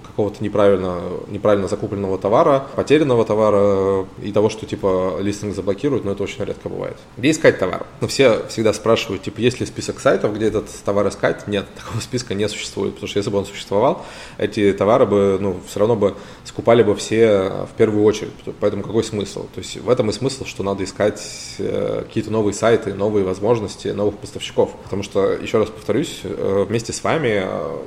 какого-то 0.05 0.43
неправильно, 0.43 1.01
неправильно 1.27 1.67
закупленного 1.67 2.17
товара, 2.17 2.67
потерянного 2.75 3.25
товара 3.25 4.05
и 4.21 4.31
того, 4.31 4.49
что 4.49 4.65
типа 4.65 5.17
листинг 5.19 5.55
заблокируют, 5.55 6.05
но 6.05 6.11
это 6.11 6.23
очень 6.23 6.43
редко 6.43 6.69
бывает. 6.69 6.97
Где 7.17 7.31
искать 7.31 7.59
товар? 7.59 7.85
Ну, 8.01 8.07
все 8.07 8.45
всегда 8.47 8.73
спрашивают, 8.73 9.23
типа, 9.23 9.39
есть 9.39 9.59
ли 9.59 9.65
список 9.65 9.99
сайтов, 9.99 10.33
где 10.35 10.47
этот 10.47 10.69
товар 10.83 11.07
искать? 11.07 11.47
Нет, 11.47 11.65
такого 11.75 12.01
списка 12.01 12.33
не 12.33 12.47
существует, 12.47 12.93
потому 12.95 13.07
что 13.07 13.19
если 13.19 13.29
бы 13.29 13.37
он 13.37 13.45
существовал, 13.45 14.05
эти 14.37 14.71
товары 14.73 15.05
бы, 15.05 15.37
ну, 15.39 15.59
все 15.67 15.79
равно 15.79 15.95
бы 15.95 16.15
скупали 16.43 16.83
бы 16.83 16.95
все 16.95 17.67
в 17.71 17.77
первую 17.77 18.03
очередь. 18.03 18.31
Поэтому 18.59 18.83
какой 18.83 19.03
смысл? 19.03 19.47
То 19.53 19.59
есть 19.59 19.77
в 19.77 19.89
этом 19.89 20.09
и 20.09 20.13
смысл, 20.13 20.45
что 20.45 20.63
надо 20.63 20.83
искать 20.83 21.21
э, 21.59 22.03
какие-то 22.05 22.31
новые 22.31 22.53
сайты, 22.53 22.93
новые 22.93 23.25
возможности, 23.25 23.87
новых 23.89 24.17
поставщиков. 24.17 24.71
Потому 24.83 25.03
что, 25.03 25.33
еще 25.33 25.59
раз 25.59 25.69
повторюсь, 25.69 26.21
э, 26.23 26.65
вместе 26.67 26.93
с 26.93 27.03
вами 27.03 27.22
э, 27.29 27.77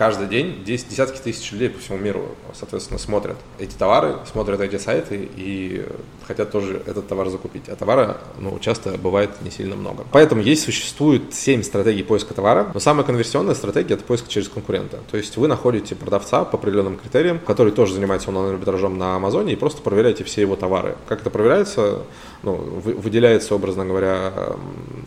каждый 0.00 0.28
день 0.28 0.64
10, 0.64 0.88
десятки 0.88 1.18
тысяч 1.18 1.52
людей 1.52 1.68
по 1.68 1.78
всему 1.78 1.98
миру, 1.98 2.34
соответственно, 2.54 2.98
смотрят 2.98 3.36
эти 3.58 3.74
товары, 3.74 4.16
смотрят 4.32 4.58
эти 4.62 4.78
сайты 4.78 5.28
и 5.36 5.84
хотят 6.26 6.50
тоже 6.50 6.82
этот 6.86 7.06
товар 7.06 7.28
закупить. 7.28 7.68
А 7.68 7.76
товара, 7.76 8.16
ну, 8.38 8.58
часто 8.60 8.96
бывает 8.96 9.28
не 9.42 9.50
сильно 9.50 9.76
много. 9.76 10.06
Поэтому 10.10 10.40
есть, 10.40 10.62
существует 10.64 11.34
7 11.34 11.62
стратегий 11.62 12.02
поиска 12.02 12.32
товара, 12.32 12.70
но 12.72 12.80
самая 12.80 13.04
конверсионная 13.04 13.54
стратегия– 13.54 13.92
это 13.96 14.04
поиск 14.04 14.28
через 14.28 14.48
конкурента. 14.48 15.00
То 15.10 15.18
есть 15.18 15.36
вы 15.36 15.48
находите 15.48 15.94
продавца 15.94 16.46
по 16.46 16.56
определенным 16.56 16.96
критериям, 16.96 17.38
который 17.38 17.70
тоже 17.70 17.92
занимается 17.92 18.30
онлайн-арбитражом 18.30 18.96
на 18.96 19.16
Амазоне, 19.16 19.52
и 19.52 19.56
просто 19.56 19.82
проверяете 19.82 20.24
все 20.24 20.40
его 20.40 20.56
товары. 20.56 20.96
Как 21.08 21.20
это 21.20 21.28
проверяется? 21.28 21.98
Ну, 22.42 22.54
выделяется, 22.54 23.54
образно 23.54 23.84
говоря, 23.84 24.32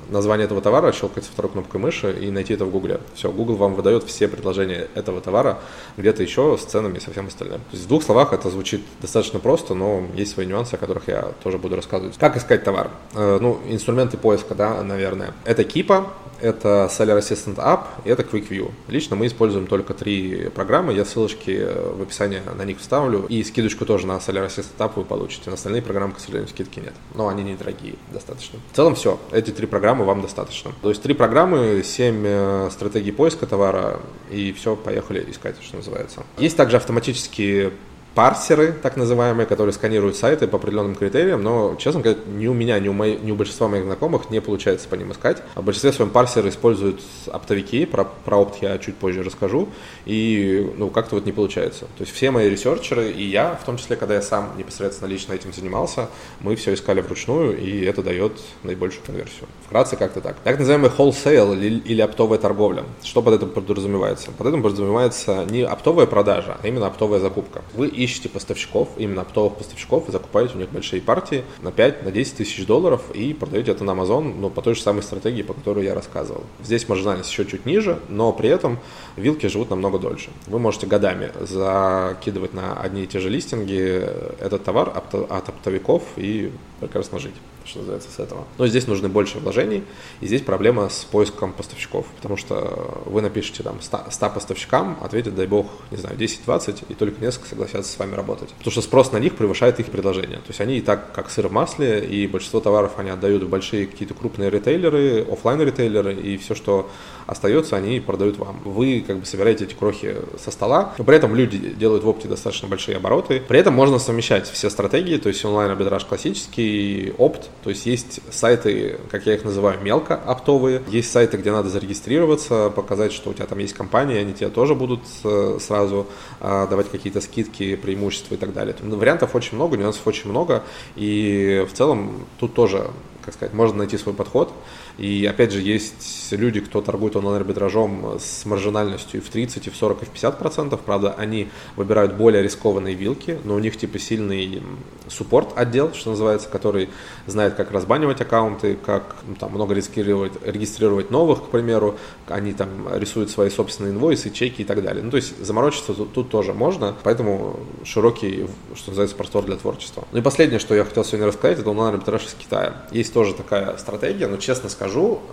название 0.09 0.45
этого 0.45 0.61
товара, 0.61 0.91
щелкается 0.91 1.31
второй 1.31 1.51
кнопкой 1.51 1.81
мыши 1.81 2.15
и 2.21 2.29
найти 2.29 2.53
это 2.53 2.65
в 2.65 2.69
Гугле. 2.69 2.99
Все, 3.15 3.31
Google 3.31 3.55
вам 3.55 3.73
выдает 3.73 4.03
все 4.03 4.27
предложения 4.27 4.82
этого 4.95 5.21
товара 5.21 5.59
где-то 5.97 6.23
еще 6.23 6.57
с 6.57 6.65
ценами 6.65 6.97
и 6.97 6.99
со 6.99 7.11
всем 7.11 7.27
остальным. 7.27 7.59
То 7.59 7.73
есть 7.73 7.85
в 7.85 7.87
двух 7.87 8.03
словах 8.03 8.33
это 8.33 8.49
звучит 8.49 8.81
достаточно 9.01 9.39
просто, 9.39 9.73
но 9.73 10.03
есть 10.15 10.33
свои 10.33 10.45
нюансы, 10.45 10.75
о 10.75 10.77
которых 10.77 11.07
я 11.07 11.29
тоже 11.43 11.57
буду 11.57 11.75
рассказывать. 11.75 12.17
Как 12.17 12.37
искать 12.37 12.63
товар? 12.63 12.89
Э, 13.13 13.37
ну, 13.41 13.59
инструменты 13.67 14.17
поиска, 14.17 14.55
да, 14.55 14.81
наверное. 14.83 15.33
Это 15.45 15.63
Кипа, 15.63 16.07
это 16.43 16.89
Seller 16.91 17.19
Assistant 17.19 17.55
App 17.55 17.85
и 18.03 18.09
это 18.09 18.23
Quick 18.23 18.49
View. 18.49 18.71
Лично 18.87 19.15
мы 19.15 19.27
используем 19.27 19.65
только 19.65 19.93
три 19.93 20.49
программы, 20.49 20.93
я 20.93 21.05
ссылочки 21.05 21.65
в 21.95 22.01
описании 22.01 22.41
на 22.57 22.63
них 22.65 22.79
вставлю, 22.79 23.25
и 23.29 23.43
скидочку 23.43 23.85
тоже 23.85 24.07
на 24.07 24.17
Seller 24.17 24.47
Assistant 24.47 24.77
App 24.77 24.91
вы 24.95 25.05
получите. 25.05 25.49
На 25.49 25.55
остальные 25.55 25.81
программы, 25.81 26.13
к 26.13 26.19
сожалению, 26.19 26.49
скидки 26.49 26.79
нет, 26.79 26.93
но 27.15 27.29
они 27.29 27.43
недорогие 27.43 27.95
достаточно. 28.11 28.59
В 28.71 28.75
целом 28.75 28.95
все, 28.95 29.19
эти 29.31 29.51
три 29.51 29.67
программы 29.67 30.05
вам 30.05 30.21
достаточно. 30.21 30.71
То 30.81 30.89
есть 30.89 31.01
три 31.01 31.13
программы, 31.13 31.81
семь 31.83 32.23
э, 32.25 32.69
стратегий 32.71 33.11
поиска 33.11 33.45
товара, 33.45 33.99
и 34.29 34.51
все, 34.51 34.72
поехали 34.75 35.29
искать, 35.29 35.55
что 35.61 35.77
называется. 35.77 36.23
Есть 36.37 36.57
также 36.57 36.77
автоматические 36.77 37.73
парсеры, 38.15 38.73
так 38.73 38.97
называемые, 38.97 39.45
которые 39.45 39.73
сканируют 39.73 40.15
сайты 40.15 40.47
по 40.47 40.57
определенным 40.57 40.95
критериям, 40.95 41.41
но, 41.41 41.75
честно 41.77 42.01
говоря, 42.01 42.19
ни 42.27 42.47
у 42.47 42.53
меня, 42.53 42.79
ни 42.79 42.87
у, 42.87 42.93
моей, 42.93 43.17
ни 43.17 43.31
у 43.31 43.35
большинства 43.35 43.67
моих 43.67 43.85
знакомых 43.85 44.29
не 44.29 44.41
получается 44.41 44.87
по 44.87 44.95
ним 44.95 45.11
искать. 45.11 45.41
А 45.55 45.61
в 45.61 45.65
большинстве 45.65 45.91
своем 45.91 46.11
парсеры 46.11 46.49
используют 46.49 47.01
оптовики, 47.31 47.85
про, 47.85 48.05
про 48.05 48.37
опт 48.37 48.61
я 48.61 48.77
чуть 48.77 48.95
позже 48.95 49.23
расскажу, 49.23 49.69
и 50.05 50.71
ну, 50.77 50.89
как-то 50.89 51.15
вот 51.15 51.25
не 51.25 51.31
получается. 51.31 51.81
То 51.97 52.01
есть 52.01 52.13
все 52.13 52.31
мои 52.31 52.49
ресерчеры, 52.49 53.11
и 53.11 53.23
я, 53.23 53.55
в 53.55 53.65
том 53.65 53.77
числе, 53.77 53.95
когда 53.95 54.15
я 54.15 54.21
сам 54.21 54.51
непосредственно 54.57 55.09
лично 55.09 55.33
этим 55.33 55.53
занимался, 55.53 56.09
мы 56.39 56.55
все 56.55 56.73
искали 56.73 57.01
вручную, 57.01 57.57
и 57.57 57.83
это 57.83 58.03
дает 58.03 58.33
наибольшую 58.63 59.05
конверсию. 59.05 59.47
Вкратце 59.65 59.95
как-то 59.95 60.21
так. 60.21 60.37
Так 60.43 60.59
называемый 60.59 60.91
wholesale 60.95 61.55
или, 61.57 61.79
или 61.79 62.01
оптовая 62.01 62.37
торговля. 62.37 62.83
Что 63.01 63.21
под 63.21 63.35
этим 63.35 63.49
подразумевается? 63.49 64.31
Под 64.31 64.47
этим 64.47 64.61
подразумевается 64.61 65.45
не 65.49 65.63
оптовая 65.63 66.05
продажа, 66.05 66.57
а 66.61 66.67
именно 66.67 66.87
оптовая 66.87 67.19
закупка. 67.19 67.61
Вы 67.73 67.89
ищете 68.03 68.29
поставщиков, 68.29 68.89
именно 68.97 69.21
оптовых 69.21 69.55
поставщиков, 69.55 70.09
и 70.09 70.11
закупаете 70.11 70.55
у 70.55 70.57
них 70.57 70.69
большие 70.69 71.01
партии 71.01 71.43
на 71.61 71.71
5, 71.71 72.03
на 72.03 72.11
10 72.11 72.37
тысяч 72.37 72.65
долларов 72.65 73.01
и 73.13 73.33
продаете 73.33 73.71
это 73.71 73.83
на 73.83 73.91
Amazon, 73.91 74.33
ну, 74.37 74.49
по 74.49 74.61
той 74.61 74.75
же 74.75 74.81
самой 74.81 75.03
стратегии, 75.03 75.41
по 75.41 75.53
которой 75.53 75.85
я 75.85 75.93
рассказывал. 75.93 76.43
Здесь 76.63 76.87
маржинальность 76.87 77.31
еще 77.31 77.45
чуть 77.45 77.65
ниже, 77.65 77.99
но 78.09 78.31
при 78.33 78.49
этом 78.49 78.79
вилки 79.15 79.47
живут 79.47 79.69
намного 79.69 79.99
дольше. 79.99 80.29
Вы 80.47 80.59
можете 80.59 80.87
годами 80.87 81.31
закидывать 81.39 82.53
на 82.53 82.79
одни 82.79 83.03
и 83.03 83.07
те 83.07 83.19
же 83.19 83.29
листинги 83.29 84.03
этот 84.39 84.63
товар 84.63 84.91
от 84.95 85.49
оптовиков 85.49 86.03
и 86.17 86.51
прекрасно 86.79 87.19
жить. 87.19 87.35
Что 87.65 87.79
называется, 87.79 88.09
с 88.09 88.19
этого. 88.19 88.45
Но 88.57 88.67
здесь 88.67 88.87
нужны 88.87 89.09
больше 89.09 89.39
вложений, 89.39 89.83
и 90.21 90.27
здесь 90.27 90.41
проблема 90.41 90.89
с 90.89 91.03
поиском 91.05 91.53
поставщиков, 91.53 92.05
потому 92.17 92.37
что 92.37 93.03
вы 93.05 93.21
напишите 93.21 93.63
там 93.63 93.81
100, 93.81 94.05
100 94.09 94.29
поставщикам, 94.29 94.97
ответят, 95.01 95.35
дай 95.35 95.47
бог, 95.47 95.67
не 95.91 95.97
знаю, 95.97 96.17
10-20, 96.17 96.85
и 96.89 96.93
только 96.93 97.23
несколько 97.23 97.47
согласятся 97.47 97.91
с 97.91 97.97
вами 97.97 98.15
работать. 98.15 98.49
Потому 98.49 98.71
что 98.71 98.81
спрос 98.81 99.11
на 99.11 99.17
них 99.17 99.35
превышает 99.35 99.79
их 99.79 99.87
предложение. 99.87 100.37
То 100.37 100.49
есть 100.49 100.61
они 100.61 100.77
и 100.77 100.81
так, 100.81 101.11
как 101.13 101.29
сыр 101.29 101.47
в 101.47 101.51
масле, 101.51 102.05
и 102.05 102.27
большинство 102.27 102.59
товаров 102.59 102.93
они 102.97 103.09
отдают 103.09 103.43
в 103.43 103.49
большие 103.49 103.87
какие-то 103.87 104.13
крупные 104.13 104.49
ритейлеры, 104.49 105.25
офлайн 105.29 105.61
ритейлеры 105.61 106.13
и 106.13 106.37
все, 106.37 106.55
что 106.55 106.89
остается, 107.27 107.75
они 107.75 107.99
продают 107.99 108.37
вам. 108.37 108.59
Вы 108.65 109.03
как 109.05 109.19
бы 109.19 109.25
собираете 109.25 109.65
эти 109.65 109.73
крохи 109.73 110.15
со 110.37 110.51
стола, 110.51 110.93
но 110.97 111.03
при 111.03 111.15
этом 111.15 111.35
люди 111.35 111.57
делают 111.57 112.03
в 112.03 112.07
опте 112.07 112.27
достаточно 112.27 112.67
большие 112.67 112.97
обороты. 112.97 113.41
При 113.47 113.59
этом 113.59 113.73
можно 113.73 113.99
совмещать 113.99 114.49
все 114.49 114.69
стратегии, 114.69 115.17
то 115.17 115.29
есть 115.29 115.43
онлайн-арбитраж 115.45 116.05
классический, 116.05 117.13
опт, 117.17 117.49
то 117.63 117.69
есть 117.69 117.85
есть 117.85 118.19
сайты, 118.31 118.99
как 119.09 119.25
я 119.25 119.35
их 119.35 119.43
называю, 119.43 119.79
мелко 119.81 120.15
оптовые, 120.15 120.81
есть 120.87 121.11
сайты, 121.11 121.37
где 121.37 121.51
надо 121.51 121.69
зарегистрироваться, 121.69 122.69
показать, 122.69 123.13
что 123.13 123.29
у 123.29 123.33
тебя 123.33 123.45
там 123.45 123.59
есть 123.59 123.73
компания, 123.73 124.19
они 124.19 124.33
тебе 124.33 124.49
тоже 124.49 124.75
будут 124.75 125.01
э, 125.23 125.57
сразу 125.61 126.07
а, 126.39 126.67
давать 126.67 126.89
какие-то 126.89 127.21
скидки, 127.21 127.75
преимущества 127.75 128.35
и 128.35 128.37
так 128.37 128.53
далее. 128.53 128.75
Вариантов 128.81 129.35
очень 129.35 129.55
много, 129.55 129.77
нюансов 129.77 130.05
очень 130.07 130.29
много, 130.29 130.63
и 130.95 131.65
в 131.69 131.73
целом 131.73 132.25
тут 132.39 132.53
тоже 132.53 132.87
как 133.23 133.33
сказать, 133.33 133.53
можно 133.53 133.77
найти 133.79 133.97
свой 133.97 134.13
подход. 134.13 134.51
И 134.97 135.25
опять 135.25 135.51
же, 135.51 135.59
есть 135.59 136.31
люди, 136.31 136.59
кто 136.59 136.81
торгует 136.81 137.15
онлайн-арбитражом 137.15 138.19
с 138.19 138.45
маржинальностью 138.45 139.21
в 139.21 139.29
30, 139.29 139.67
и 139.67 139.69
в 139.69 139.75
40, 139.75 140.03
и 140.03 140.05
в 140.05 140.09
50 140.09 140.39
процентов. 140.39 140.81
Правда, 140.81 141.13
они 141.17 141.49
выбирают 141.75 142.13
более 142.15 142.43
рискованные 142.43 142.93
вилки, 142.93 143.39
но 143.43 143.55
у 143.55 143.59
них 143.59 143.77
типа 143.77 143.97
сильный 143.99 144.61
суппорт 145.07 145.49
отдел, 145.55 145.93
что 145.93 146.11
называется, 146.11 146.49
который 146.49 146.89
знает, 147.25 147.55
как 147.55 147.71
разбанивать 147.71 148.21
аккаунты, 148.21 148.77
как 148.85 149.15
ну, 149.27 149.35
там 149.35 149.51
много 149.51 149.73
регистрировать, 149.73 150.33
регистрировать 150.45 151.11
новых, 151.11 151.45
к 151.45 151.49
примеру. 151.49 151.97
Они 152.27 152.53
там 152.53 152.69
рисуют 152.95 153.29
свои 153.29 153.49
собственные 153.49 153.93
инвойсы, 153.93 154.29
чеки 154.29 154.61
и 154.61 154.65
так 154.65 154.83
далее. 154.83 155.03
Ну, 155.03 155.11
то 155.11 155.17
есть 155.17 155.43
заморочиться 155.43 155.93
тут, 155.93 156.13
тут 156.13 156.29
тоже 156.29 156.53
можно, 156.53 156.95
поэтому 157.03 157.59
широкий, 157.83 158.47
что 158.75 158.91
называется, 158.91 159.15
простор 159.15 159.43
для 159.45 159.55
творчества. 159.55 160.07
Ну 160.11 160.19
и 160.19 160.21
последнее, 160.21 160.59
что 160.59 160.75
я 160.75 160.83
хотел 160.85 161.03
сегодня 161.03 161.27
рассказать, 161.27 161.59
это 161.59 161.69
онлайн-арбитраж 161.69 162.25
из 162.25 162.33
Китая. 162.33 162.83
Есть 162.91 163.13
тоже 163.13 163.33
такая 163.33 163.77
стратегия, 163.77 164.27
но 164.27 164.37
честно 164.37 164.69
скажу, 164.69 164.82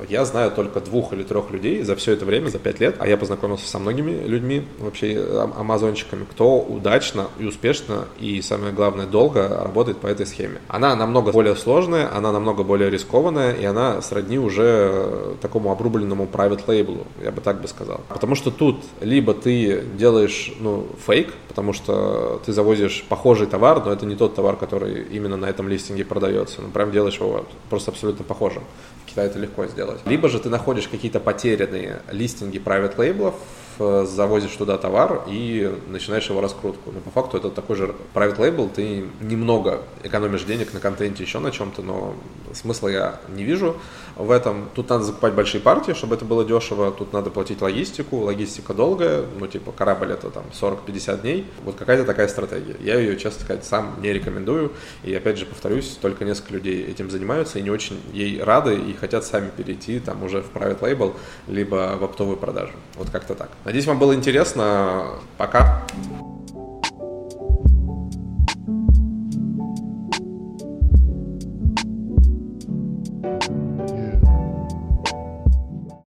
я 0.09 0.25
знаю 0.25 0.51
только 0.51 0.81
двух 0.81 1.13
или 1.13 1.23
трех 1.23 1.51
людей 1.51 1.83
за 1.83 1.97
все 1.97 2.13
это 2.13 2.25
время, 2.25 2.49
за 2.49 2.59
пять 2.59 2.81
лет, 2.81 2.97
а 2.99 3.09
я 3.09 3.17
познакомился 3.17 3.67
со 3.67 3.79
многими 3.79 4.13
людьми, 4.27 4.65
вообще 4.79 5.25
амазончиками, 5.57 6.25
кто 6.31 6.59
удачно 6.59 7.29
и 7.39 7.45
успешно 7.45 8.07
и, 8.19 8.41
самое 8.43 8.73
главное, 8.73 9.07
долго 9.07 9.49
работает 9.49 9.99
по 9.99 10.07
этой 10.07 10.27
схеме. 10.27 10.61
Она 10.69 10.97
намного 10.97 11.33
более 11.33 11.57
сложная, 11.57 12.15
она 12.15 12.33
намного 12.33 12.63
более 12.63 12.91
рискованная, 12.91 13.53
и 13.55 13.65
она 13.65 14.03
сродни 14.03 14.39
уже 14.39 15.37
такому 15.41 15.71
обрубленному 15.71 16.29
private 16.33 16.67
label, 16.67 17.07
я 17.23 17.31
бы 17.31 17.41
так 17.41 17.61
бы 17.61 17.69
сказал. 17.69 18.01
Потому 18.09 18.35
что 18.35 18.51
тут 18.51 18.77
либо 19.01 19.35
ты 19.35 19.83
делаешь, 19.97 20.53
ну, 20.61 20.87
фейк, 21.07 21.33
потому 21.49 21.73
что 21.73 22.41
ты 22.47 22.53
завозишь 22.53 23.05
похожий 23.09 23.47
товар, 23.47 23.85
но 23.85 23.93
это 23.93 24.07
не 24.07 24.17
тот 24.17 24.35
товар, 24.35 24.57
который 24.57 25.03
именно 25.11 25.37
на 25.37 25.47
этом 25.47 25.69
листинге 25.69 26.05
продается. 26.05 26.63
Ну, 26.63 26.69
прям 26.69 26.93
делаешь 26.93 27.19
его 27.19 27.45
просто 27.69 27.91
абсолютно 27.91 28.25
похожим. 28.25 28.63
Китае 29.11 29.29
это 29.29 29.39
легко 29.39 29.67
сделать. 29.67 30.01
Либо 30.07 30.29
же 30.29 30.39
ты 30.39 30.49
находишь 30.49 30.89
какие-то 30.89 31.21
потерянные 31.21 32.03
листинги 32.11 32.59
private 32.59 32.97
лейблов, 32.97 33.35
завозишь 34.07 34.55
туда 34.57 34.79
товар 34.79 35.23
и 35.27 35.73
начинаешь 35.89 36.29
его 36.29 36.41
раскрутку. 36.41 36.93
Но 36.93 37.01
по 37.01 37.11
факту 37.11 37.37
это 37.37 37.51
такой 37.51 37.77
же 37.77 37.95
private 38.15 38.39
label, 38.39 38.71
ты 38.75 39.05
немного 39.21 39.83
экономишь 40.03 40.45
денег 40.45 40.73
на 40.73 40.81
контенте, 40.81 41.23
еще 41.23 41.39
на 41.39 41.51
чем-то, 41.51 41.83
но 41.83 42.15
смысла 42.55 42.89
я 42.89 43.21
не 43.29 43.45
вижу 43.45 43.77
в 44.17 44.31
этом. 44.31 44.69
Тут 44.75 44.89
надо 44.89 45.05
закупать 45.05 45.35
большие 45.35 45.61
партии, 45.61 45.93
чтобы 45.93 46.15
это 46.15 46.25
было 46.25 46.45
дешево, 46.45 46.91
тут 46.91 47.13
надо 47.13 47.31
платить 47.31 47.63
логистику, 47.63 48.17
логистика 48.19 48.75
долгая, 48.75 49.25
ну 49.39 49.47
типа 49.47 49.73
корабль 49.73 50.13
это 50.13 50.31
там 50.31 50.45
40-50 50.53 51.21
дней. 51.23 51.47
Вот 51.65 51.77
какая-то 51.77 52.05
такая 52.05 52.29
стратегия. 52.29 52.77
Я 52.81 52.99
ее, 52.99 53.17
честно 53.17 53.45
сказать, 53.45 53.65
сам 53.65 53.97
не 54.01 54.13
рекомендую. 54.13 54.73
И 55.05 55.15
опять 55.15 55.39
же 55.39 55.47
повторюсь, 55.47 55.99
только 56.01 56.25
несколько 56.25 56.55
людей 56.55 56.85
этим 56.85 57.11
занимаются 57.11 57.59
и 57.59 57.63
не 57.63 57.71
очень 57.71 58.01
ей 58.13 58.43
рады 58.43 58.75
и 58.77 58.95
хотят 58.95 59.25
сами 59.25 59.51
перейти 59.51 60.01
там 60.01 60.23
уже 60.23 60.43
в 60.43 60.53
private 60.53 60.81
label, 60.81 61.15
либо 61.47 61.97
в 61.99 62.05
оптовую 62.05 62.37
продажу. 62.37 62.73
Вот 62.97 63.11
как-то 63.11 63.35
так. 63.35 63.51
Надеюсь, 63.71 63.87
вам 63.87 64.01
было 64.01 64.17
интересно. 64.17 65.11
Пока. 65.39 65.85